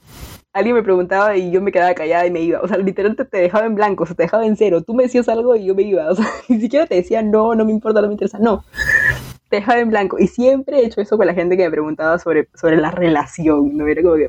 [0.52, 2.60] alguien me preguntaba y yo me quedaba callada y me iba.
[2.60, 4.82] O sea, literalmente te dejaba en blanco, o sea, te dejaba en cero.
[4.82, 6.08] Tú me decías algo y yo me iba.
[6.10, 8.38] O sea, ni siquiera te decía, no, no me importa, no me interesa.
[8.38, 8.64] No,
[9.48, 10.18] te dejaba en blanco.
[10.18, 13.76] Y siempre he hecho eso con la gente que me preguntaba sobre, sobre la relación.
[13.76, 13.86] ¿no?
[13.86, 14.28] Era como que,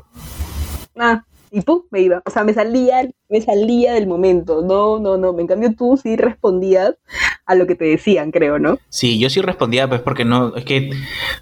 [0.98, 2.20] ah, y pum, me iba.
[2.26, 4.60] O sea, me salía, me salía del momento.
[4.62, 5.38] No, no, no.
[5.38, 6.96] En cambio, tú sí respondías
[7.46, 8.78] a lo que te decían, creo, ¿no?
[8.88, 10.90] Sí, yo sí respondía, pues porque no, es que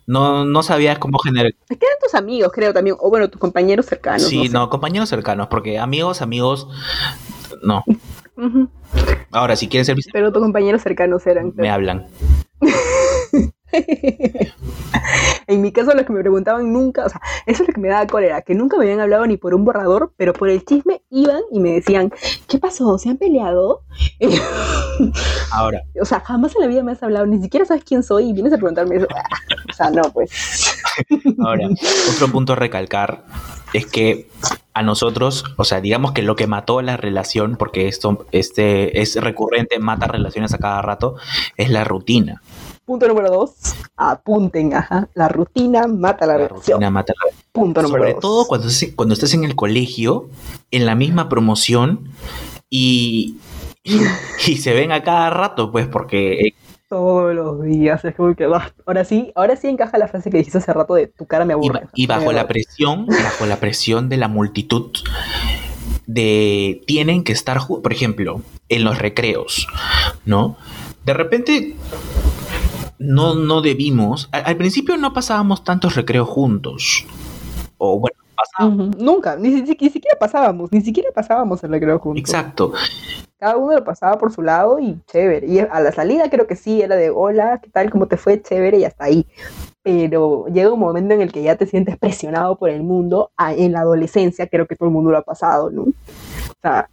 [0.06, 1.54] no, no sabías cómo generar.
[1.70, 2.94] Es que eran tus amigos, creo también.
[3.00, 4.24] O bueno, tus compañeros cercanos.
[4.24, 6.68] Sí, no, compañeros cercanos, porque amigos, amigos,
[7.62, 7.82] no.
[9.30, 11.54] Ahora, si quieres ser Pero tus compañeros cercanos eran.
[11.56, 12.06] Me hablan.
[15.46, 17.88] en mi caso, los que me preguntaban nunca, o sea, eso es lo que me
[17.88, 21.02] daba cólera, que nunca me habían hablado ni por un borrador, pero por el chisme
[21.10, 22.12] iban y me decían,
[22.48, 22.98] ¿qué pasó?
[22.98, 23.82] ¿Se han peleado?
[25.52, 25.82] Ahora.
[26.00, 28.32] O sea, jamás en la vida me has hablado, ni siquiera sabes quién soy y
[28.32, 29.06] vienes a preguntarme eso.
[29.70, 30.82] o sea, no, pues.
[31.38, 31.68] Ahora,
[32.14, 33.24] otro punto a recalcar
[33.72, 34.28] es que
[34.74, 39.16] a nosotros, o sea, digamos que lo que mató la relación, porque esto este, es
[39.16, 41.16] recurrente, mata relaciones a cada rato,
[41.56, 42.42] es la rutina.
[42.92, 43.52] Punto número dos,
[43.96, 48.68] apunten, ajá, la rutina mata la, la Rutina mata la Punto número Sobre todo cuando,
[48.94, 50.28] cuando estás en el colegio,
[50.70, 52.10] en la misma promoción
[52.68, 53.38] y,
[53.82, 56.32] y, se ven a cada rato, pues, porque...
[56.32, 56.54] Eh,
[56.90, 60.58] Todos los días, es como que ahora sí, ahora sí encaja la frase que dijiste
[60.58, 61.88] hace rato de tu cara me aburre.
[61.94, 64.90] Y, bajo la presión, bajo la presión de la multitud,
[66.06, 69.66] de tienen que estar, por ejemplo, en los recreos,
[70.26, 70.58] ¿no?
[71.06, 71.74] De repente
[73.02, 74.28] no, no debimos.
[74.32, 77.04] Al, principio no pasábamos tantos recreos juntos.
[77.78, 78.96] O bueno, pasábamos.
[78.96, 82.20] Nunca, ni, ni, siquiera pasábamos, ni siquiera pasábamos el recreo juntos.
[82.20, 82.72] Exacto.
[83.38, 85.46] Cada uno lo pasaba por su lado y chévere.
[85.48, 87.90] Y a la salida creo que sí, era de hola, ¿qué tal?
[87.90, 88.40] ¿Cómo te fue?
[88.40, 89.26] Chévere y hasta ahí.
[89.82, 93.32] Pero llega un momento en el que ya te sientes presionado por el mundo.
[93.38, 95.82] En la adolescencia creo que todo el mundo lo ha pasado, ¿no?
[95.82, 96.88] O sea,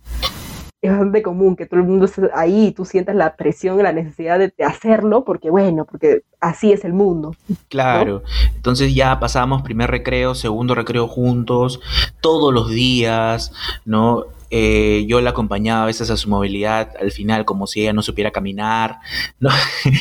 [0.81, 3.91] es bastante común que todo el mundo esté ahí y tú sientas la presión la
[3.91, 7.35] necesidad de, hacerlo porque, bueno, porque así es el mundo.
[7.67, 8.23] Claro,
[8.55, 11.81] entonces ya pasamos primer recreo, segundo recreo juntos,
[12.21, 13.51] todos los días,
[13.85, 14.25] ¿no?
[14.51, 18.01] Eh, yo la acompañaba a veces a su movilidad al final como si ella no
[18.01, 18.99] supiera caminar,
[19.39, 19.49] ¿no?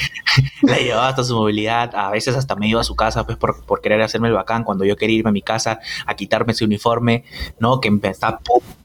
[0.62, 3.64] la llevaba hasta su movilidad, a veces hasta me iba a su casa pues por,
[3.64, 6.64] por querer hacerme el bacán cuando yo quería irme a mi casa a quitarme ese
[6.64, 7.24] uniforme,
[7.58, 7.80] ¿no?
[7.80, 8.40] Que me está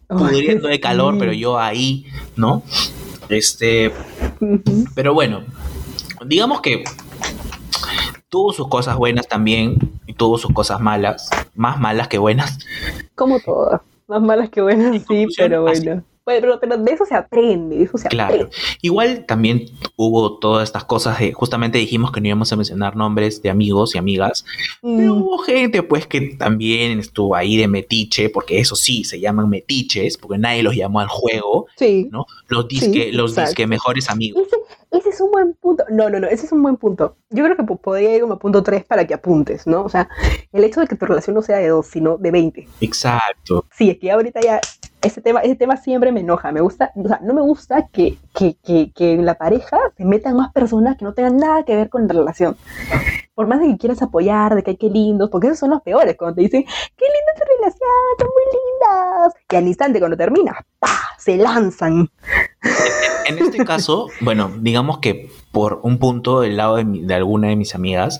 [0.08, 2.64] pudriendo de calor, pero yo ahí, ¿no?
[3.30, 3.92] Este,
[4.96, 5.44] pero bueno,
[6.26, 6.84] digamos que
[8.30, 9.78] tuvo sus cosas buenas también
[10.08, 12.60] y tuvo sus cosas malas, más malas que buenas.
[13.16, 16.04] Como todas, más malas que buenas, sí, pero bueno.
[16.26, 18.50] Pero, pero, de eso se aprende, eso se claro.
[18.82, 19.66] Igual también
[19.98, 23.94] hubo todas estas cosas de, justamente dijimos que no íbamos a mencionar nombres de amigos
[23.96, 24.46] y amigas,
[24.82, 25.22] pero mm.
[25.22, 30.18] hubo gente pues que también estuvo ahí de metiche, porque eso sí, se llaman metiches,
[30.18, 32.08] porque nadie los llamó al juego, sí.
[32.10, 32.26] ¿no?
[32.48, 34.44] Los disque, los disque mejores amigos.
[34.92, 35.84] Ese, es un buen punto.
[35.90, 37.18] No, no, no, ese es un buen punto.
[37.32, 39.84] Yo creo que podría ir como punto 3 para que apuntes, ¿no?
[39.84, 40.08] O sea,
[40.52, 42.68] el hecho de que tu relación no sea de dos, sino de 20.
[42.80, 43.66] Exacto.
[43.76, 44.62] Sí, es que ahorita ya
[45.04, 46.52] ese tema, ese tema siempre me enoja.
[46.52, 50.06] Me gusta, o sea, no me gusta que, que, que, que en la pareja se
[50.06, 52.56] metan más personas que no tengan nada que ver con la relación.
[53.36, 55.82] Por más de que quieras apoyar, de que hay que lindos, porque esos son los
[55.82, 57.90] peores, cuando te dicen, qué linda tu relación,
[58.20, 59.34] son muy lindas.
[59.50, 61.04] Y al instante, cuando terminas, ¡pah!
[61.18, 62.10] se lanzan.
[63.26, 67.76] En este caso, bueno, digamos que por un punto del lado de, alguna de mis
[67.76, 68.20] amigas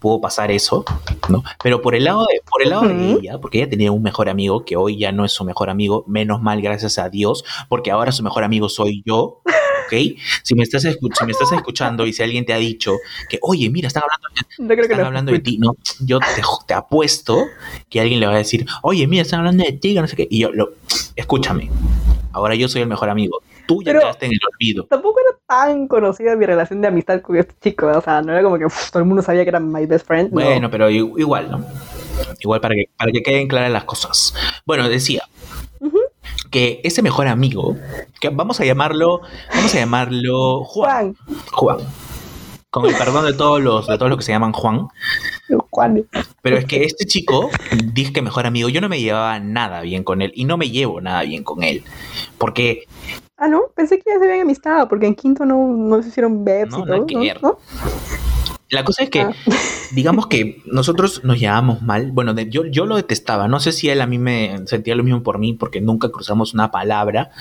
[0.00, 0.84] pudo pasar eso,
[1.28, 1.44] ¿no?
[1.62, 4.28] Pero por el lado de, por el lado de ella, porque ella tenía un mejor
[4.28, 7.92] amigo que hoy ya no es su mejor amigo, menos mal, gracias a Dios, porque
[7.92, 9.42] ahora su mejor amigo soy yo.
[9.86, 10.18] ¿ok?
[10.42, 12.96] Si me, estás si me estás escuchando y si alguien te ha dicho
[13.28, 17.46] que, oye, mira, están hablando, están hablando de ti, no, yo te, te, apuesto
[17.88, 20.26] que alguien le va a decir, oye, mira, están hablando de ti, no sé qué,
[20.28, 20.72] y yo, lo,
[21.14, 21.70] escúchame,
[22.32, 23.40] ahora yo soy el mejor amigo,
[23.74, 24.84] tú ya quedaste en el olvido.
[24.86, 28.42] Tampoco era tan conocida mi relación de amistad con este chico, o sea, no era
[28.42, 30.30] como que todo el mundo sabía que era my best friend.
[30.30, 31.64] Bueno, pero igual, ¿no?
[32.40, 34.34] Igual para que, para que queden claras las cosas.
[34.66, 35.22] Bueno, decía
[36.50, 37.76] que ese mejor amigo,
[38.20, 39.22] que vamos a llamarlo,
[39.54, 41.16] vamos a llamarlo Juan.
[41.50, 41.78] Juan.
[42.70, 44.88] Con el perdón de todos los, de todos los que se llaman Juan.
[45.70, 46.06] Juan.
[46.42, 47.50] Pero es que este chico,
[47.92, 50.70] dice que mejor amigo, yo no me llevaba nada bien con él y no me
[50.70, 51.84] llevo nada bien con él.
[52.38, 52.84] Porque
[53.42, 56.44] Ah, no, pensé que ya se habían amistado, porque en quinto no, no se hicieron
[56.44, 57.06] bebés y todo.
[57.42, 57.58] ¿no?
[58.70, 59.32] La cosa es que, ah.
[59.90, 62.12] digamos que nosotros nos llevábamos mal.
[62.12, 63.48] Bueno, yo, yo lo detestaba.
[63.48, 66.54] No sé si él a mí me sentía lo mismo por mí, porque nunca cruzamos
[66.54, 67.32] una palabra.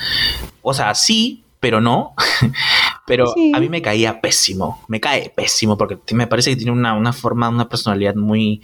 [0.64, 2.16] O sea, sí, pero no.
[3.06, 4.84] pero a mí me caía pésimo.
[4.88, 8.64] Me cae pésimo, porque me parece que tiene una, una forma, una personalidad muy,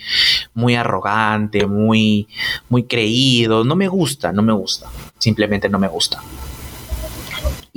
[0.56, 2.28] muy arrogante, muy,
[2.68, 3.64] muy creído.
[3.64, 4.90] No me gusta, no me gusta.
[5.20, 6.20] Simplemente no me gusta.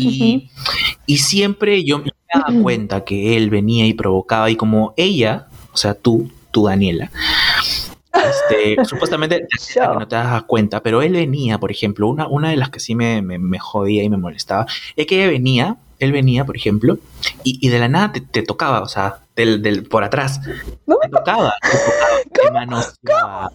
[0.00, 0.50] Y,
[1.06, 5.76] y siempre yo me daba cuenta que él venía y provocaba y como ella, o
[5.76, 7.10] sea, tú, tú Daniela,
[8.12, 9.46] este, supuestamente
[9.76, 12.94] no te das cuenta, pero él venía, por ejemplo, una, una de las que sí
[12.94, 16.98] me, me, jodía y me molestaba, es que él venía, él venía, por ejemplo,
[17.44, 20.40] y, y de la nada te, te, tocaba, o sea, del, del por atrás.
[20.86, 23.50] No me tocaba, te tocaba, te manoseaba.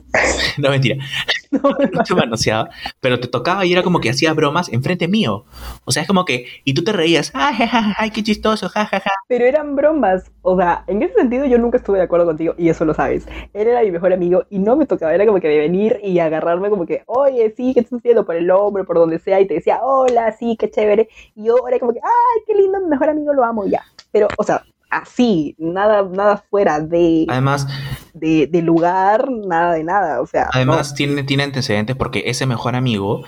[0.57, 0.97] No, mentira.
[1.63, 5.45] No, no te manoseaba, pero te tocaba y era como que hacía bromas enfrente mío.
[5.85, 9.11] O sea, es como que, y tú te reías, ay, ay, ay, qué chistoso, jajaja.
[9.27, 10.31] Pero eran bromas.
[10.41, 13.25] O sea, en ese sentido yo nunca estuve de acuerdo contigo y eso lo sabes.
[13.53, 16.19] Él era mi mejor amigo y no me tocaba, era como que de venir y
[16.19, 18.25] agarrarme como que, oye, sí, ¿qué estás haciendo?
[18.25, 21.09] Por el hombro, por donde sea, y te decía, hola, sí, qué chévere.
[21.35, 23.83] Y yo era como que, ay, qué lindo, mi mejor amigo, lo amo, ya.
[24.11, 27.25] Pero, o sea, así, nada, nada fuera de.
[27.27, 27.67] Además.
[28.13, 30.21] De, lugar, nada de nada.
[30.21, 30.49] O sea.
[30.53, 33.23] Además, tiene, tiene antecedentes porque ese mejor amigo,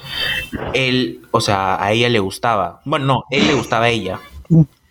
[0.74, 2.82] él, o sea, a ella le gustaba.
[2.86, 4.20] Bueno, no, él le gustaba a ella.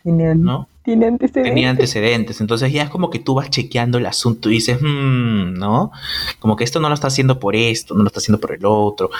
[0.05, 0.69] ¿No?
[0.85, 1.51] Tiene antecedentes.
[1.51, 2.41] Tenía antecedentes.
[2.41, 5.91] Entonces ya es como que tú vas chequeando el asunto y dices, hmm, ¿no?
[6.39, 8.65] Como que esto no lo está haciendo por esto, no lo está haciendo por el
[8.65, 9.11] otro.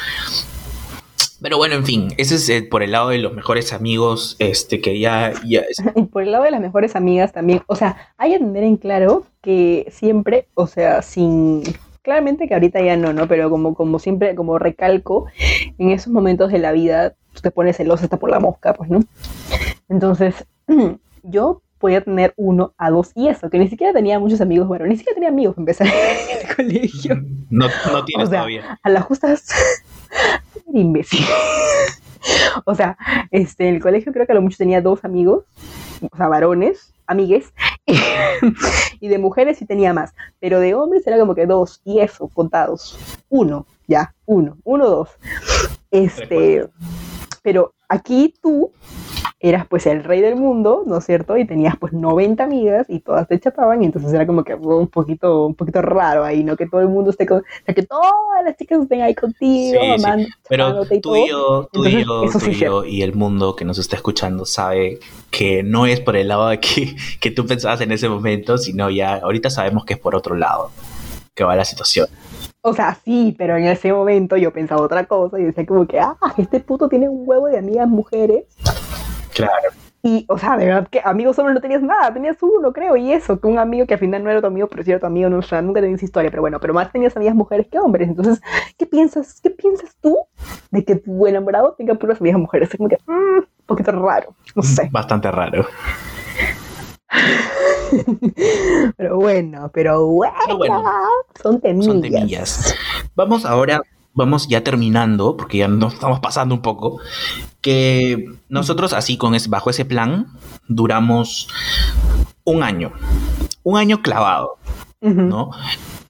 [1.41, 4.81] Pero bueno, en fin, ese es eh, por el lado de los mejores amigos, este,
[4.81, 5.33] que ya...
[5.45, 5.63] ya
[5.95, 8.77] y por el lado de las mejores amigas también, o sea, hay que tener en
[8.77, 11.63] claro que siempre, o sea, sin...
[12.03, 13.27] Claramente que ahorita ya no, ¿no?
[13.27, 15.27] Pero como, como siempre, como recalco,
[15.77, 18.89] en esos momentos de la vida tú te pones celosa hasta por la mosca, pues,
[18.89, 19.01] ¿no?
[19.89, 20.47] Entonces,
[21.25, 24.87] yo podía tener uno a dos y eso, que ni siquiera tenía muchos amigos, bueno,
[24.87, 27.17] ni siquiera tenía amigos empezar en el colegio.
[27.51, 28.79] No, no tienes o sea, todavía.
[28.83, 29.45] A las justas
[30.73, 31.25] imbécil.
[32.65, 32.97] o sea,
[33.31, 35.45] este, en el colegio creo que a lo mucho tenía dos amigos,
[36.11, 37.53] o sea, varones, amigues,
[39.01, 42.29] y de mujeres sí tenía más, pero de hombres era como que dos, y eso,
[42.29, 42.99] contados.
[43.29, 45.11] Uno, ya, uno, uno, dos.
[45.91, 46.69] Este,
[47.43, 48.73] pero aquí tú
[49.39, 51.37] eras pues el rey del mundo, ¿no es cierto?
[51.37, 54.89] Y tenías pues 90 amigas y todas te chapaban y entonces era como que un
[54.89, 56.57] poquito, un poquito raro ahí, ¿no?
[56.57, 58.13] Que todo el mundo esté con, o sea, que todas
[58.45, 62.55] las chicas estén ahí contigo, sí, Pero tú y yo, tú y yo, tú y
[62.55, 66.49] yo y el mundo que nos está escuchando sabe que no es por el lado
[66.49, 70.15] de que, que tú pensabas en ese momento, sino ya ahorita sabemos que es por
[70.15, 70.71] otro lado
[71.35, 72.09] que va la situación.
[72.63, 76.01] O sea, sí, pero en ese momento yo pensaba otra cosa y decía como que,
[76.01, 78.45] ah, este puto tiene un huevo de amigas mujeres
[79.37, 79.71] Claro.
[80.03, 83.13] Y, o sea, de verdad que amigos hombres no tenías nada, tenías uno, creo, y
[83.13, 85.07] eso, que un amigo que al final no era tu amigo, pero sí era tu
[85.07, 87.79] amigo, no, o sea, nunca tenías historia, pero bueno, pero más tenías amigas mujeres que
[87.81, 88.09] hombres.
[88.09, 88.41] Entonces,
[88.79, 90.17] ¿qué piensas, qué piensas tú
[90.71, 92.71] de que tu enamorado tenga puras amigas mujeres?
[92.71, 94.89] Es como que, mm, un poquito raro, no sé.
[94.93, 95.67] Bastante raro.
[98.97, 100.85] pero bueno, pero bueno,
[101.43, 101.93] son temillas.
[101.93, 102.75] Son temillas.
[103.17, 103.83] Vamos ahora
[104.17, 106.99] vamos ya terminando, porque ya nos estamos pasando un poco,
[107.67, 110.29] que nosotros así con ese, bajo ese plan
[110.69, 111.49] duramos
[112.45, 112.93] un año,
[113.65, 114.57] un año clavado,
[115.01, 115.51] ¿no?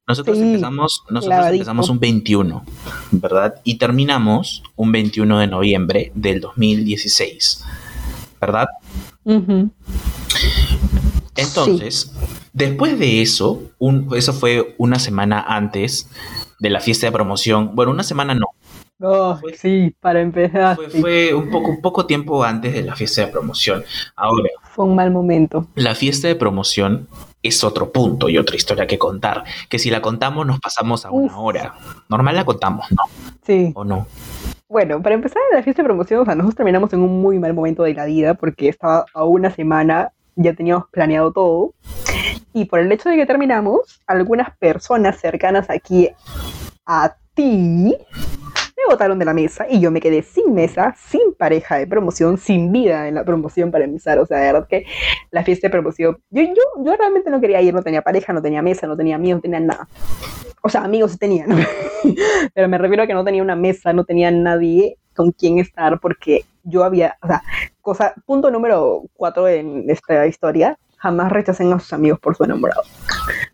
[0.06, 2.62] Nosotros empezamos, nosotros empezamos un 21,
[3.10, 3.54] ¿verdad?
[3.64, 7.64] Y terminamos un 21 de noviembre del 2016,
[8.38, 8.66] ¿verdad?
[11.36, 12.12] Entonces,
[12.52, 16.10] después de eso, un, eso fue una semana antes
[16.58, 17.74] de la fiesta de promoción.
[17.74, 18.45] Bueno, una semana no.
[19.00, 20.76] Oh, sí, para empezar.
[21.00, 23.84] Fue, un, poco, un poco tiempo antes de la fiesta de promoción.
[24.14, 24.48] Ahora.
[24.70, 25.66] Fue un mal momento.
[25.74, 27.08] La fiesta de promoción
[27.42, 29.44] es otro punto y otra historia que contar.
[29.68, 31.74] Que si la contamos nos pasamos a una hora.
[32.08, 33.02] Normal la contamos, ¿no?
[33.44, 33.72] Sí.
[33.74, 34.06] ¿O no?
[34.68, 37.54] Bueno, para empezar, la fiesta de promoción, o sea, nosotros terminamos en un muy mal
[37.54, 41.74] momento de la vida porque estaba a una semana, ya teníamos planeado todo.
[42.52, 46.08] Y por el hecho de que terminamos, algunas personas cercanas aquí
[46.86, 47.96] a ti
[48.86, 52.38] me botaron de la mesa y yo me quedé sin mesa, sin pareja de promoción,
[52.38, 54.18] sin vida en la promoción para empezar.
[54.18, 54.84] O sea, de verdad que
[55.30, 58.42] la fiesta de promoción, yo, yo, yo realmente no quería ir, no tenía pareja, no
[58.42, 59.88] tenía mesa, no tenía amigos, no tenía nada.
[60.62, 61.46] O sea, amigos sí tenía,
[62.54, 65.98] pero me refiero a que no tenía una mesa, no tenía nadie con quien estar
[66.00, 67.42] porque yo había, o sea,
[67.80, 72.82] cosa, punto número cuatro en esta historia, jamás rechacen a sus amigos por su enamorado.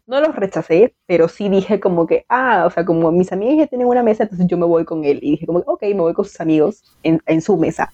[0.06, 3.66] No los rechacé, pero sí dije como que, ah, o sea, como mis amigos ya
[3.66, 5.18] tienen una mesa, entonces yo me voy con él.
[5.20, 7.92] Y dije como, ok, me voy con sus amigos en, en su mesa.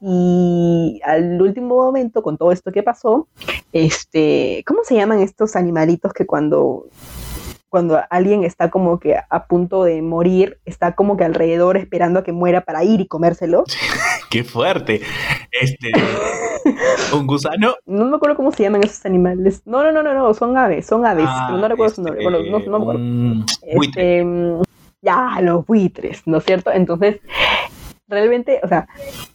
[0.00, 3.26] Y al último momento, con todo esto que pasó,
[3.72, 6.86] este, ¿cómo se llaman estos animalitos que cuando
[7.68, 12.24] cuando alguien está como que a punto de morir, está como que alrededor esperando a
[12.24, 13.62] que muera para ir y comérselo.
[14.30, 15.02] ¡Qué fuerte!
[15.52, 15.92] Este,
[17.14, 17.74] ¿Un gusano?
[17.86, 19.62] No me acuerdo cómo se llaman esos animales.
[19.64, 22.22] No, no, no, no, no son aves, son aves, ah, pero no recuerdo su nombre.
[22.22, 23.46] Bueno, no, no me acuerdo.
[23.62, 24.26] Este,
[25.02, 26.70] ya, los buitres, ¿no es cierto?
[26.70, 27.20] Entonces,
[28.08, 28.88] realmente, o sea,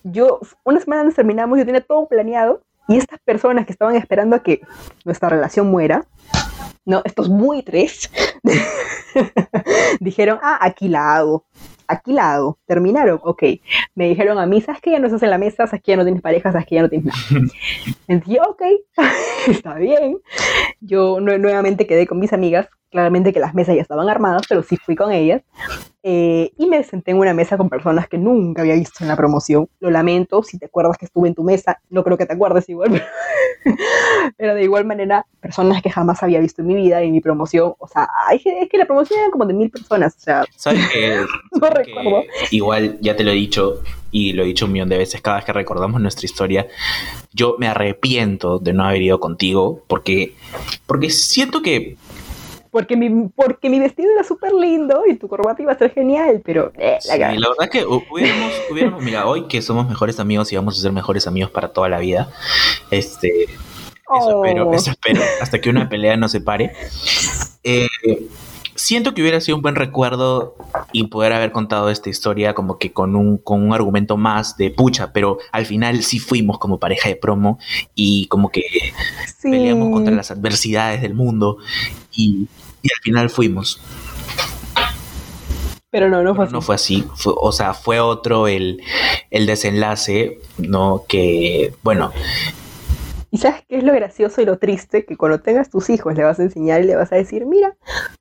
[0.04, 4.36] yo, una semana antes terminamos, yo tenía todo planeado, y estas personas que estaban esperando
[4.36, 4.62] a que
[5.06, 6.06] nuestra relación muera,
[6.86, 8.12] no, estos buitres,
[10.00, 11.46] dijeron, ah, aquí la hago
[11.88, 13.44] aquí la hago, terminaron, ok.
[13.96, 15.68] Me dijeron a mí, ¿sabes que ya no estás en la mesa?
[15.68, 16.52] ¿Sabes que ya no tienes pareja?
[16.52, 17.48] ¿Sabes que ya no tienes nada?
[18.08, 18.62] Entonces ok,
[19.48, 20.18] está bien.
[20.80, 24.78] Yo nuevamente quedé con mis amigas, claramente que las mesas ya estaban armadas, pero sí
[24.78, 25.42] fui con ellas.
[26.02, 29.18] Eh, y me senté en una mesa con personas que nunca había visto en la
[29.18, 29.68] promoción.
[29.82, 32.70] Lo lamento, si te acuerdas que estuve en tu mesa, no creo que te acuerdes
[32.70, 33.04] igual,
[34.38, 37.74] pero, de igual manera, personas que jamás había visto en mi vida, en mi promoción.
[37.80, 41.20] O sea, es que la promoción era como de mil personas, o sea, ¿sabes que,
[41.60, 42.24] no recuerdo.
[42.52, 45.36] igual ya te lo he dicho y lo he dicho un millón de veces cada
[45.36, 46.68] vez que recordamos nuestra historia.
[47.34, 50.34] Yo me arrepiento de no haber ido contigo porque,
[50.86, 51.98] porque siento que
[52.76, 56.42] porque mi, porque mi vestido era súper lindo y tu corbata iba a ser genial,
[56.44, 60.52] pero eh, la, la verdad es que hubiéramos, hubiéramos, mira, hoy que somos mejores amigos
[60.52, 62.30] y vamos a ser mejores amigos para toda la vida,
[62.92, 64.74] este, eso espero, oh.
[64.74, 66.74] eso espero, hasta que una pelea no se pare.
[67.64, 67.88] Eh,
[68.76, 70.58] siento que hubiera sido un buen recuerdo
[70.92, 74.70] y poder haber contado esta historia como que con un, con un argumento más de
[74.70, 77.58] pucha, pero al final sí fuimos como pareja de promo
[77.96, 78.64] y como que
[79.42, 81.60] peleamos contra las adversidades del mundo
[82.12, 82.50] y,
[82.86, 83.82] y al final fuimos.
[85.90, 86.54] Pero no, no fue así.
[86.54, 87.08] No fue así.
[87.26, 88.84] o sea, fue otro el,
[89.32, 91.06] el desenlace, ¿no?
[91.08, 92.12] Que, bueno.
[93.32, 95.06] ¿Y sabes qué es lo gracioso y lo triste?
[95.06, 97.76] Que cuando tengas tus hijos le vas a enseñar y le vas a decir, mira,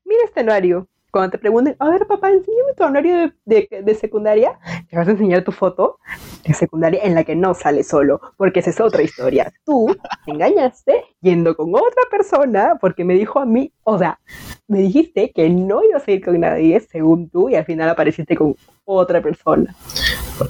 [0.05, 4.59] mira este anuario, cuando te pregunten, a ver, papá, enséñame tu honorio de, de, secundaria,
[4.91, 6.01] te vas a enseñar tu foto
[6.45, 9.53] de secundaria en la que no sale solo, porque esa es otra historia.
[9.65, 14.19] Tú te engañaste yendo con otra persona porque me dijo a mí, o sea,
[14.67, 18.35] me dijiste que no ibas a ir con nadie, según tú, y al final apareciste
[18.35, 19.73] con otra persona.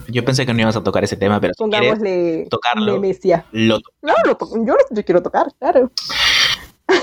[0.09, 4.15] Yo pensé que no ibas a tocar ese tema, pero Pongámosle si tocarlo, lo no,
[4.65, 5.91] yo, yo quiero tocar, claro.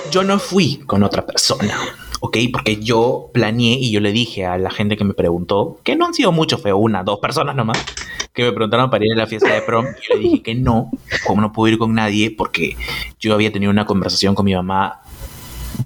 [0.10, 1.76] Yo no fui con otra persona.
[2.22, 2.38] ¿Ok?
[2.54, 6.06] Porque yo planeé y yo le dije a la gente que me preguntó, que no
[6.06, 7.84] han sido muchos, fue una, dos personas nomás,
[8.32, 10.56] que me preguntaron para ir a la fiesta de prom, y yo le dije que
[10.56, 10.92] no,
[11.26, 12.78] como no puedo ir con nadie, porque
[13.20, 15.02] yo había tenido una conversación con mi mamá,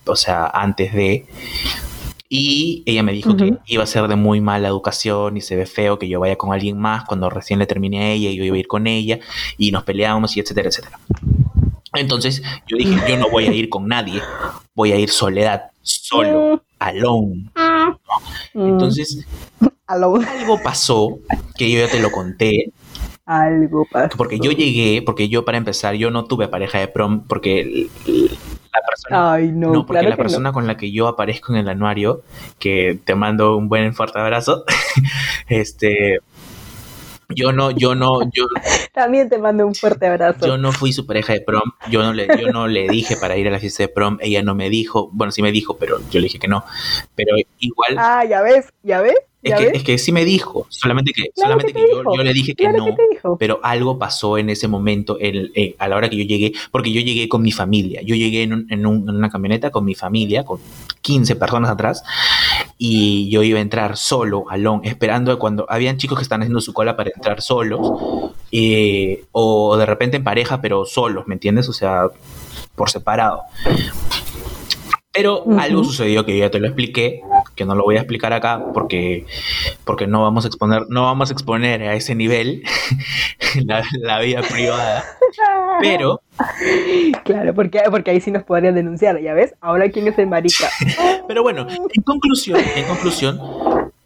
[0.06, 1.26] o sea, antes de...
[2.28, 5.66] Y ella me dijo que iba a ser de muy mala educación y se ve
[5.68, 8.44] feo que yo vaya con alguien más cuando recién le terminé a ella y yo
[8.44, 9.20] iba a ir con ella
[9.58, 11.00] y nos peleábamos y etcétera, etcétera.
[11.94, 14.22] Entonces yo dije, yo no voy a ir con nadie,
[14.74, 17.50] voy a ir soledad, solo, alone.
[18.54, 18.68] Mm.
[18.68, 19.26] Entonces,
[19.88, 20.20] algo
[20.64, 21.20] pasó,
[21.56, 22.72] que yo ya te lo conté.
[23.26, 24.18] Algo pasó.
[24.18, 28.82] Porque yo llegué, porque yo para empezar, yo no tuve pareja de prom, porque la
[28.88, 32.24] persona, Ay, no, porque la persona con la que yo aparezco en el anuario,
[32.60, 34.64] que te mando un buen fuerte abrazo,
[35.48, 36.20] este,
[37.30, 38.46] yo no, yo no, yo.
[38.94, 40.46] También te mando un fuerte abrazo.
[40.46, 43.38] Yo no fui su pareja de prom, yo no le, yo no le dije para
[43.38, 46.00] ir a la fiesta de prom, ella no me dijo, bueno, sí me dijo, pero
[46.10, 46.64] yo le dije que no.
[47.16, 47.96] Pero igual.
[47.98, 49.16] Ah, ya ves, ya ves.
[49.46, 52.96] Es que, sí me dijo, solamente que, solamente que, yo, le dije que no,
[53.38, 55.20] pero algo pasó en ese momento,
[55.78, 58.86] a la hora que yo llegué, porque yo llegué con mi familia, yo llegué en,
[58.86, 60.60] una camioneta con mi familia, con
[61.02, 62.04] 15 personas atrás,
[62.78, 66.74] y yo iba a entrar solo, alón, esperando cuando habían chicos que están haciendo su
[66.74, 71.70] cola para entrar solos, eh, o de repente en pareja, pero solos, ¿me entiendes?
[71.70, 72.08] O sea,
[72.76, 73.44] por separado.
[75.16, 77.22] Pero algo sucedió que ya te lo expliqué,
[77.56, 79.26] que no lo voy a explicar acá porque,
[79.86, 82.64] porque no vamos a exponer, no vamos a exponer a ese nivel
[84.04, 85.06] la, vida privada.
[85.80, 86.22] Pero.
[87.24, 89.56] Claro, porque, porque ahí sí nos podrían denunciar, ¿ya ves?
[89.62, 90.70] Ahora quién es el marica.
[91.28, 93.40] Pero bueno, en conclusión, en conclusión,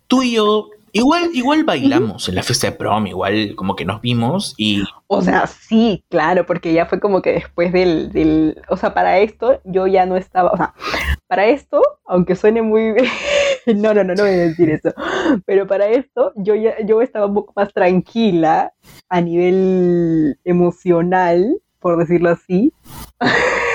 [0.07, 4.01] tú y yo Igual, igual bailamos en la fiesta de prom, igual como que nos
[4.01, 4.83] vimos y...
[5.07, 8.61] O sea, sí, claro, porque ya fue como que después del, del...
[8.69, 10.51] O sea, para esto yo ya no estaba...
[10.51, 10.73] O sea,
[11.27, 12.93] para esto, aunque suene muy...
[13.65, 14.93] no, no, no, no voy a decir eso.
[15.45, 18.73] Pero para esto yo ya yo estaba un poco más tranquila
[19.09, 22.73] a nivel emocional, por decirlo así.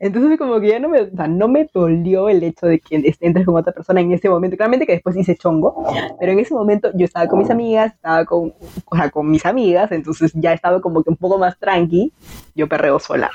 [0.00, 3.46] Entonces como que ya no me, o no me dolió el hecho de que entres
[3.46, 4.56] con otra persona en ese momento.
[4.56, 5.84] Claramente que después hice chongo,
[6.18, 8.54] pero en ese momento yo estaba con mis amigas, estaba con,
[8.86, 12.12] o sea, con mis amigas, entonces ya estaba como que un poco más tranqui,
[12.54, 13.30] yo perreo sola.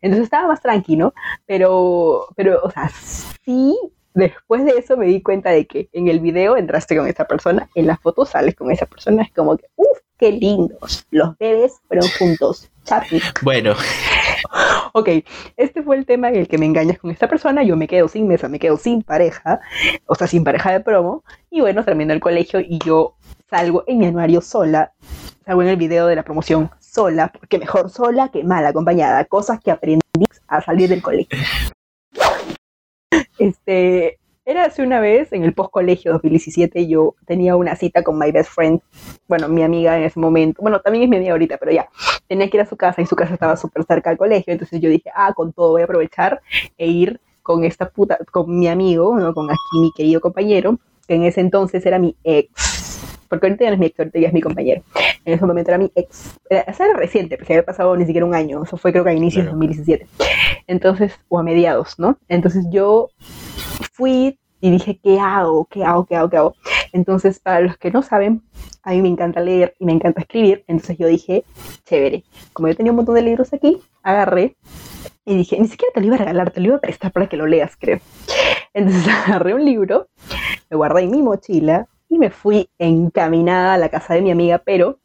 [0.00, 1.14] Entonces estaba más tranqui, ¿no?
[1.46, 2.90] Pero, pero, o sea,
[3.44, 3.76] sí
[4.16, 7.68] después de eso me di cuenta de que en el video entraste con esa persona,
[7.74, 11.74] en la foto sales con esa persona, es como que, uff, qué lindos, los bebés
[11.86, 13.20] fueron juntos, chapi.
[13.42, 13.74] Bueno.
[14.92, 15.08] ok,
[15.56, 18.08] este fue el tema en el que me engañas con esta persona, yo me quedo
[18.08, 19.60] sin mesa, me quedo sin pareja,
[20.06, 23.16] o sea, sin pareja de promo, y bueno, termino el colegio y yo
[23.48, 24.92] salgo en mi anuario sola,
[25.44, 29.60] salgo en el video de la promoción sola, porque mejor sola que mal acompañada, cosas
[29.60, 31.38] que aprendí a salir del colegio.
[33.38, 38.16] Este, era hace una vez, en el post colegio 2017, yo tenía una cita con
[38.16, 38.80] my best friend,
[39.26, 41.88] bueno, mi amiga en ese momento, bueno, también es mi amiga ahorita, pero ya,
[42.28, 44.80] tenía que ir a su casa y su casa estaba súper cerca al colegio, entonces
[44.80, 46.40] yo dije, ah, con todo voy a aprovechar
[46.78, 49.34] e ir con esta puta, con mi amigo, ¿no?
[49.34, 50.78] con aquí mi querido compañero,
[51.08, 54.18] que en ese entonces era mi ex, porque ahorita ya no es mi ex, ahorita
[54.20, 54.82] ya es mi compañero.
[55.24, 56.38] En ese momento era mi ex.
[56.48, 58.62] Era, era reciente, pero se había pasado ni siquiera un año.
[58.62, 60.06] Eso fue creo que a inicios de 2017.
[60.68, 62.16] Entonces, o a mediados, ¿no?
[62.28, 63.10] Entonces yo
[63.92, 65.66] fui y dije, ¿qué hago?
[65.66, 66.06] ¿Qué hago?
[66.06, 66.30] ¿Qué hago?
[66.30, 66.54] ¿Qué hago?
[66.92, 68.42] Entonces, para los que no saben,
[68.82, 70.64] a mí me encanta leer y me encanta escribir.
[70.66, 71.44] Entonces yo dije,
[71.84, 72.24] chévere.
[72.52, 74.56] Como yo tenía un montón de libros aquí, agarré
[75.24, 77.28] y dije, ni siquiera te lo iba a regalar, te lo iba a prestar para
[77.28, 78.00] que lo leas, creo.
[78.72, 80.08] Entonces agarré un libro,
[80.70, 84.58] lo guardé en mi mochila y me fui encaminada a la casa de mi amiga,
[84.64, 85.00] pero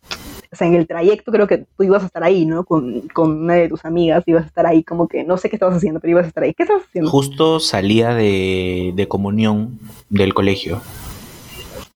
[0.52, 2.66] o sea, en el trayecto creo que tú ibas a estar ahí, ¿no?
[2.66, 5.56] Con, con, una de tus amigas, ibas a estar ahí como que, no sé qué
[5.56, 6.54] estabas haciendo, pero ibas a estar ahí.
[6.54, 7.10] ¿Qué estabas haciendo?
[7.10, 9.80] Justo salía de, de comunión
[10.10, 10.82] del colegio.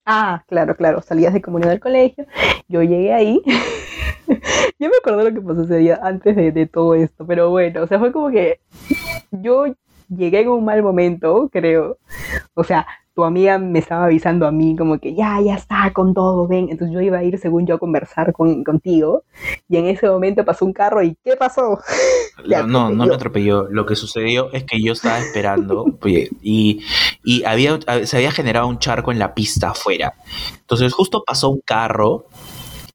[0.05, 2.27] Ah, claro, claro, salías de comunión del colegio,
[2.67, 3.41] yo llegué ahí,
[4.79, 7.81] yo me acuerdo lo que pasó ese día antes de, de todo esto, pero bueno,
[7.81, 8.59] o sea, fue como que
[9.31, 9.65] yo
[10.09, 11.97] llegué en un mal momento, creo,
[12.53, 12.85] o sea,
[13.15, 16.67] tu amiga me estaba avisando a mí como que ya, ya está con todo, ven.
[16.69, 19.23] Entonces yo iba a ir, según yo, a conversar con, contigo.
[19.69, 21.79] Y en ese momento pasó un carro y ¿qué pasó?
[22.67, 23.67] no, no me atropelló.
[23.69, 26.81] Lo que sucedió es que yo estaba esperando y,
[27.23, 30.13] y había, se había generado un charco en la pista afuera.
[30.59, 32.25] Entonces justo pasó un carro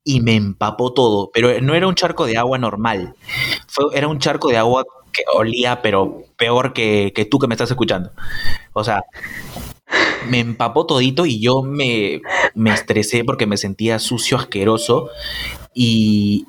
[0.05, 3.15] y me empapó todo, pero no era un charco de agua normal,
[3.69, 7.55] Fue, era un charco de agua que olía, pero peor que, que tú que me
[7.55, 8.11] estás escuchando.
[8.73, 9.05] O sea,
[10.29, 12.21] me empapó todito y yo me,
[12.55, 15.11] me estresé porque me sentía sucio, asqueroso
[15.75, 16.47] y,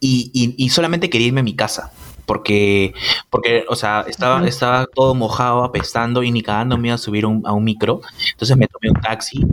[0.00, 1.92] y, solamente quería irme a mi casa.
[2.26, 2.94] Porque,
[3.28, 7.24] porque o sea, estaba, estaba todo mojado, apestando y ni cagando me iba a subir
[7.24, 8.02] a un micro.
[8.32, 9.44] Entonces me tomé un taxi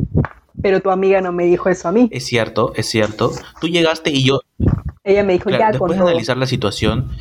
[0.62, 2.10] pero tu amiga no me dijo eso a mí.
[2.12, 3.32] Es cierto, es cierto.
[3.62, 4.42] Tú llegaste y yo...
[5.04, 7.12] Ella me dijo, ya Después de analizar la situación,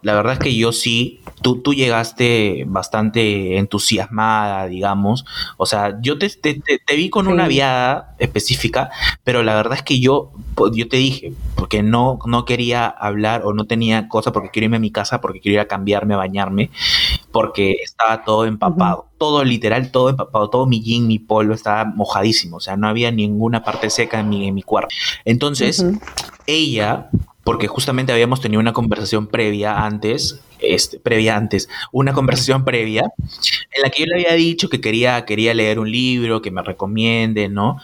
[0.00, 5.26] la verdad es que yo sí, tú, tú llegaste bastante entusiasmada, digamos.
[5.58, 8.90] O sea, yo te, te, te, vi con una viada específica,
[9.24, 13.42] pero la verdad es que yo, pues, yo te dije, porque no, no quería hablar
[13.44, 16.14] o no tenía cosa porque quiero irme a mi casa, porque quiero ir a cambiarme,
[16.14, 16.70] a bañarme,
[17.34, 19.08] porque estaba todo empapado.
[19.18, 23.10] Todo literal, todo empapado, todo mi jean, mi polo estaba mojadísimo, o sea, no había
[23.10, 24.94] ninguna parte seca en mi, en mi cuarto.
[25.24, 25.84] Entonces,
[26.46, 27.10] ella
[27.42, 33.82] porque justamente habíamos tenido una conversación previa antes, este, previa antes, una conversación previa en
[33.82, 37.48] la que yo le había dicho que quería, quería leer un libro, que me recomiende,
[37.48, 37.78] ¿no?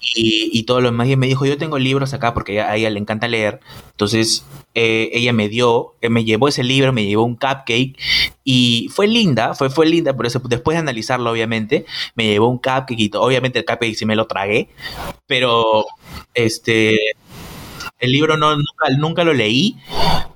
[0.00, 1.08] Y, todo lo demás.
[1.08, 3.60] Y me dijo, yo tengo libros acá porque a ella le encanta leer.
[3.90, 4.44] Entonces,
[4.74, 7.96] eh, ella me dio, eh, me llevó ese libro, me llevó un cupcake
[8.44, 11.84] y fue linda, fue, fue linda, por eso después de analizarlo, obviamente,
[12.14, 14.68] me llevó un cupcake y obviamente el cupcake sí me lo tragué,
[15.26, 15.84] pero
[16.34, 16.96] este
[17.98, 19.76] el libro no, nunca, nunca lo leí,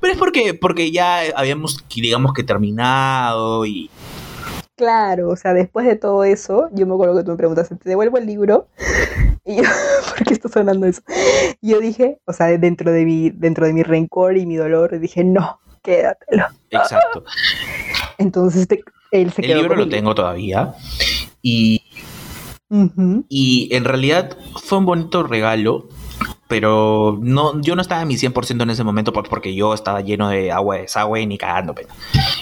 [0.00, 3.88] pero es porque, porque ya habíamos, digamos que terminado y...
[4.76, 7.88] Claro, o sea, después de todo eso, yo me acuerdo que tú me preguntaste, ¿te
[7.88, 8.66] devuelvo el libro?
[9.46, 9.62] Y yo,
[10.08, 11.02] ¿por qué está sonando eso?
[11.60, 14.98] Y yo dije, o sea, dentro de mi, dentro de mi rencor y mi dolor,
[15.00, 16.46] dije, no, quédatelo.
[16.70, 17.24] Exacto.
[18.18, 18.68] Entonces
[19.10, 19.52] él se quedó.
[19.52, 20.74] El libro lo tengo todavía.
[21.42, 21.82] Y,
[23.28, 25.88] y en realidad fue un bonito regalo
[26.52, 30.28] pero no, yo no estaba en mi 100% en ese momento porque yo estaba lleno
[30.28, 31.74] de agua de desagüe ni cagando.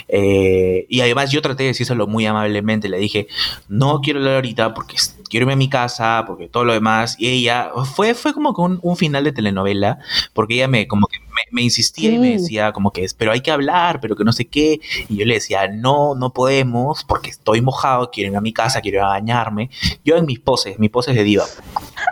[0.08, 3.28] Eh, y además yo traté de decírselo muy amablemente, le dije,
[3.68, 4.96] no quiero hablar ahorita porque
[5.28, 7.14] quiero irme a mi casa, porque todo lo demás.
[7.20, 10.00] Y ella, fue, fue como que un, final de telenovela,
[10.34, 11.18] porque ella me, como que
[11.50, 14.46] me, insistía y me decía como que, pero hay que hablar, pero que no sé
[14.46, 14.80] qué.
[15.08, 18.80] Y yo le decía, no, no podemos, porque estoy mojado, quiero ir a mi casa,
[18.80, 19.70] quiero ir a bañarme.
[20.04, 21.44] Yo en mis poses, mis poses de diva.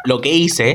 [0.05, 0.75] Lo que hice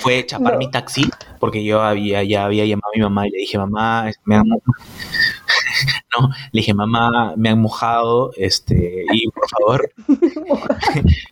[0.00, 3.38] fue chapar mi taxi, porque yo había, ya había llamado a mi mamá y le
[3.38, 4.44] dije, mamá, me han...
[6.18, 9.92] no, le dije, mamá, me han mojado, este, y por favor.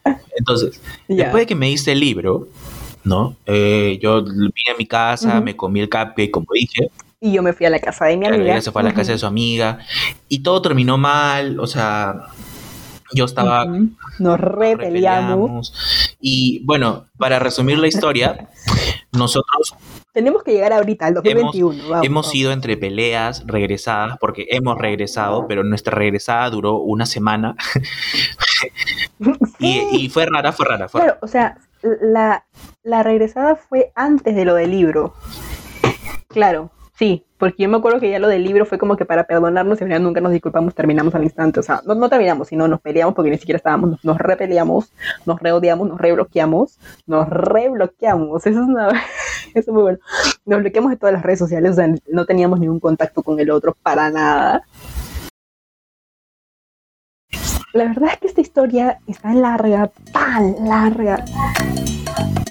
[0.39, 2.49] Entonces, después de que me hice el libro,
[3.05, 3.37] ¿no?
[3.47, 6.91] Eh, yo vine a mi casa, me comí el cupcake, como dije.
[7.21, 8.53] Y yo me fui a la casa de mi amiga.
[8.53, 9.79] Ella se fue a la casa de su amiga.
[10.29, 12.29] Y todo terminó mal, o sea,
[13.13, 13.67] yo estaba...
[14.19, 15.73] Nos repeleamos.
[16.21, 18.49] Y bueno, para resumir la historia,
[19.13, 19.75] nosotros...
[20.13, 22.03] Tenemos que llegar ahorita, al 2021.
[22.03, 27.55] Hemos, ido entre peleas, regresadas, porque hemos regresado, pero nuestra regresada duró una semana.
[29.59, 30.89] y, fue rara, fue rara.
[30.89, 32.47] Fue claro, o sea, la,
[32.83, 35.15] la regresada fue antes de lo del libro.
[36.29, 39.23] Claro, Sí, porque yo me acuerdo que ya lo del libro fue como que para
[39.23, 41.61] perdonarnos, y nunca nos disculpamos, terminamos al instante.
[41.61, 44.93] O sea, no, no terminamos, sino nos peleamos porque ni siquiera estábamos, nos, nos repeleamos,
[45.25, 46.77] nos reodiamos, nos rebloqueamos,
[47.07, 48.45] nos rebloqueamos.
[48.45, 48.89] Eso es una.
[49.55, 49.99] Eso es muy bueno.
[50.45, 53.51] Nos bloqueamos de todas las redes sociales, o sea, no teníamos ningún contacto con el
[53.53, 54.65] otro para nada.
[57.75, 61.23] La verdad es que esta historia está larga, tan larga,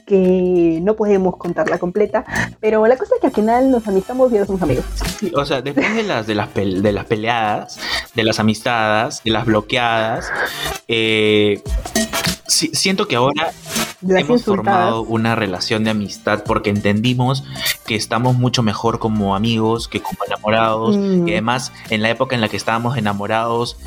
[0.05, 2.23] que no podemos contarla completa,
[2.59, 4.85] pero la cosa es que al final nos amistamos y somos amigos.
[5.33, 7.79] o sea, después de las, de las, de las peleadas,
[8.13, 10.31] de las amistades, de las bloqueadas,
[10.87, 11.61] eh,
[12.47, 13.51] siento que ahora
[14.01, 17.43] hemos formado una relación de amistad porque entendimos
[17.85, 20.97] que estamos mucho mejor como amigos que como enamorados.
[20.97, 21.27] Mm.
[21.27, 23.77] Y además, en la época en la que estábamos enamorados,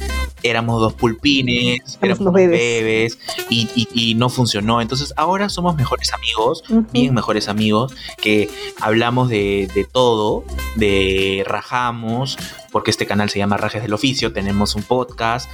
[0.43, 4.81] éramos dos pulpines, éramos dos bebés, y, no funcionó.
[4.81, 8.51] Entonces, ahora somos mejores amigos, bien mejores amigos, que
[8.81, 10.45] hablamos de, de todo,
[10.77, 12.37] de rajamos,
[12.71, 15.51] porque este canal se llama Rajes del Oficio, tenemos un podcast,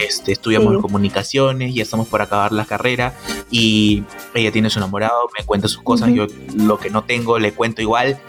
[0.00, 3.14] este, estudiamos comunicaciones, ya estamos por acabar la carrera
[3.50, 3.99] y
[4.34, 6.26] ella tiene su enamorado, me cuenta sus cosas, yo
[6.56, 8.18] lo que no tengo le cuento igual.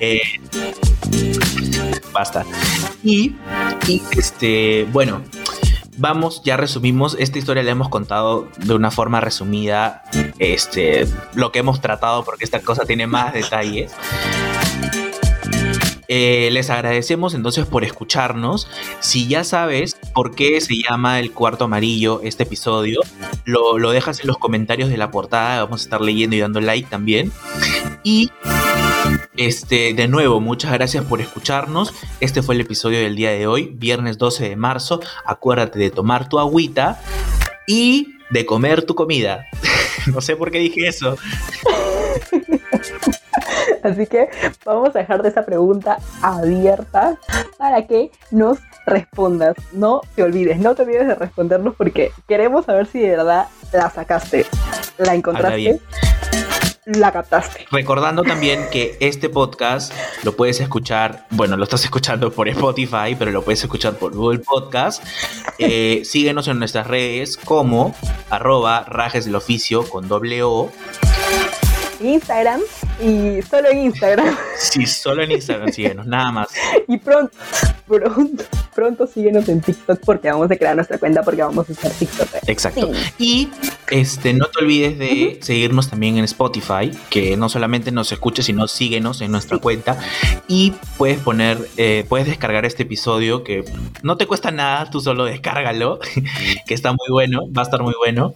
[0.00, 0.22] Eh,
[2.12, 2.44] basta.
[3.02, 3.36] Y,
[3.86, 5.22] y este, bueno,
[5.96, 10.02] vamos, ya resumimos, esta historia la hemos contado de una forma resumida,
[10.38, 13.92] este, lo que hemos tratado, porque esta cosa tiene más detalles.
[16.06, 18.68] Eh, les agradecemos entonces por escucharnos.
[19.00, 23.00] Si ya sabes por qué se llama el cuarto amarillo este episodio,
[23.44, 25.64] lo, dejas en los comentarios de la portada.
[25.64, 27.32] Vamos a estar leyendo y dando like también.
[28.04, 28.30] Y
[29.36, 31.92] este, de nuevo, muchas gracias por escucharnos.
[32.20, 35.00] Este fue el episodio del día de hoy, viernes 12 de marzo.
[35.26, 37.02] Acuérdate de tomar tu agüita
[37.66, 39.46] y de comer tu comida.
[40.14, 41.16] no sé por qué dije eso.
[43.82, 44.30] Así que
[44.64, 47.18] vamos a dejar de esa pregunta abierta
[47.58, 49.56] para que nos respondas.
[49.72, 53.90] No te olvides, no te olvides de respondernos porque queremos saber si de verdad la
[53.90, 54.46] sacaste.
[54.98, 55.80] La encontraste
[56.86, 57.66] la captaste.
[57.70, 63.30] Recordando también que este podcast lo puedes escuchar, bueno, lo estás escuchando por Spotify, pero
[63.30, 65.02] lo puedes escuchar por Google Podcast.
[65.58, 67.94] Eh, síguenos en nuestras redes como
[68.30, 70.70] arroba rajes del oficio con doble O.
[72.00, 72.60] Instagram
[73.00, 74.36] y solo en Instagram.
[74.56, 76.48] Sí, solo en Instagram síguenos, nada más.
[76.88, 77.36] Y pronto,
[77.86, 81.90] pronto, pronto síguenos en TikTok porque vamos a crear nuestra cuenta porque vamos a usar
[81.90, 82.28] TikTok.
[82.46, 82.90] Exacto.
[83.18, 83.50] Y
[83.90, 88.68] este, no te olvides de seguirnos también en Spotify, que no solamente nos escuches, sino
[88.68, 89.98] síguenos en nuestra cuenta.
[90.48, 93.64] Y puedes poner, eh, puedes descargar este episodio que
[94.02, 95.98] no te cuesta nada, tú solo descárgalo,
[96.66, 98.34] que está muy bueno, va a estar muy bueno.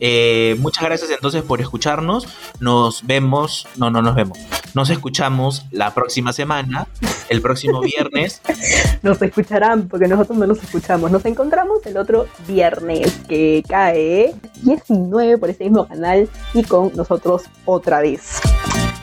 [0.00, 2.26] Eh, muchas gracias entonces por escucharnos.
[2.60, 4.38] Nos vemos, no, no nos vemos.
[4.74, 6.86] Nos escuchamos la próxima semana,
[7.28, 8.40] el próximo viernes.
[9.02, 11.10] Nos escucharán porque nosotros no nos escuchamos.
[11.10, 17.42] Nos encontramos el otro viernes que cae 19 por ese mismo canal y con nosotros
[17.64, 18.40] otra vez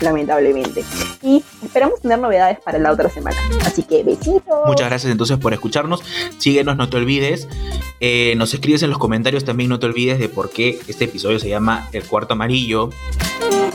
[0.02, 0.84] lamentablemente.
[1.22, 3.38] Y esperamos tener novedades para la otra semana.
[3.66, 4.44] Así que besitos.
[4.66, 6.04] Muchas gracias entonces por escucharnos.
[6.38, 7.48] Síguenos, no te olvides.
[8.00, 11.40] Eh, nos escribes en los comentarios también, no te olvides de por qué este episodio
[11.40, 12.90] se llama El Cuarto Amarillo.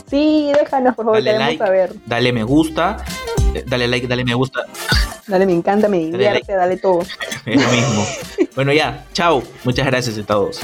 [0.09, 1.63] Sí, déjanos, por favor, dale like,
[2.05, 2.97] Dale me gusta,
[3.53, 4.61] eh, dale like, dale me gusta.
[5.27, 7.01] Dale, me encanta, me divierte, dale, dale todo.
[7.45, 8.05] es lo mismo.
[8.55, 9.41] bueno, ya, chao.
[9.63, 10.59] Muchas gracias a todos.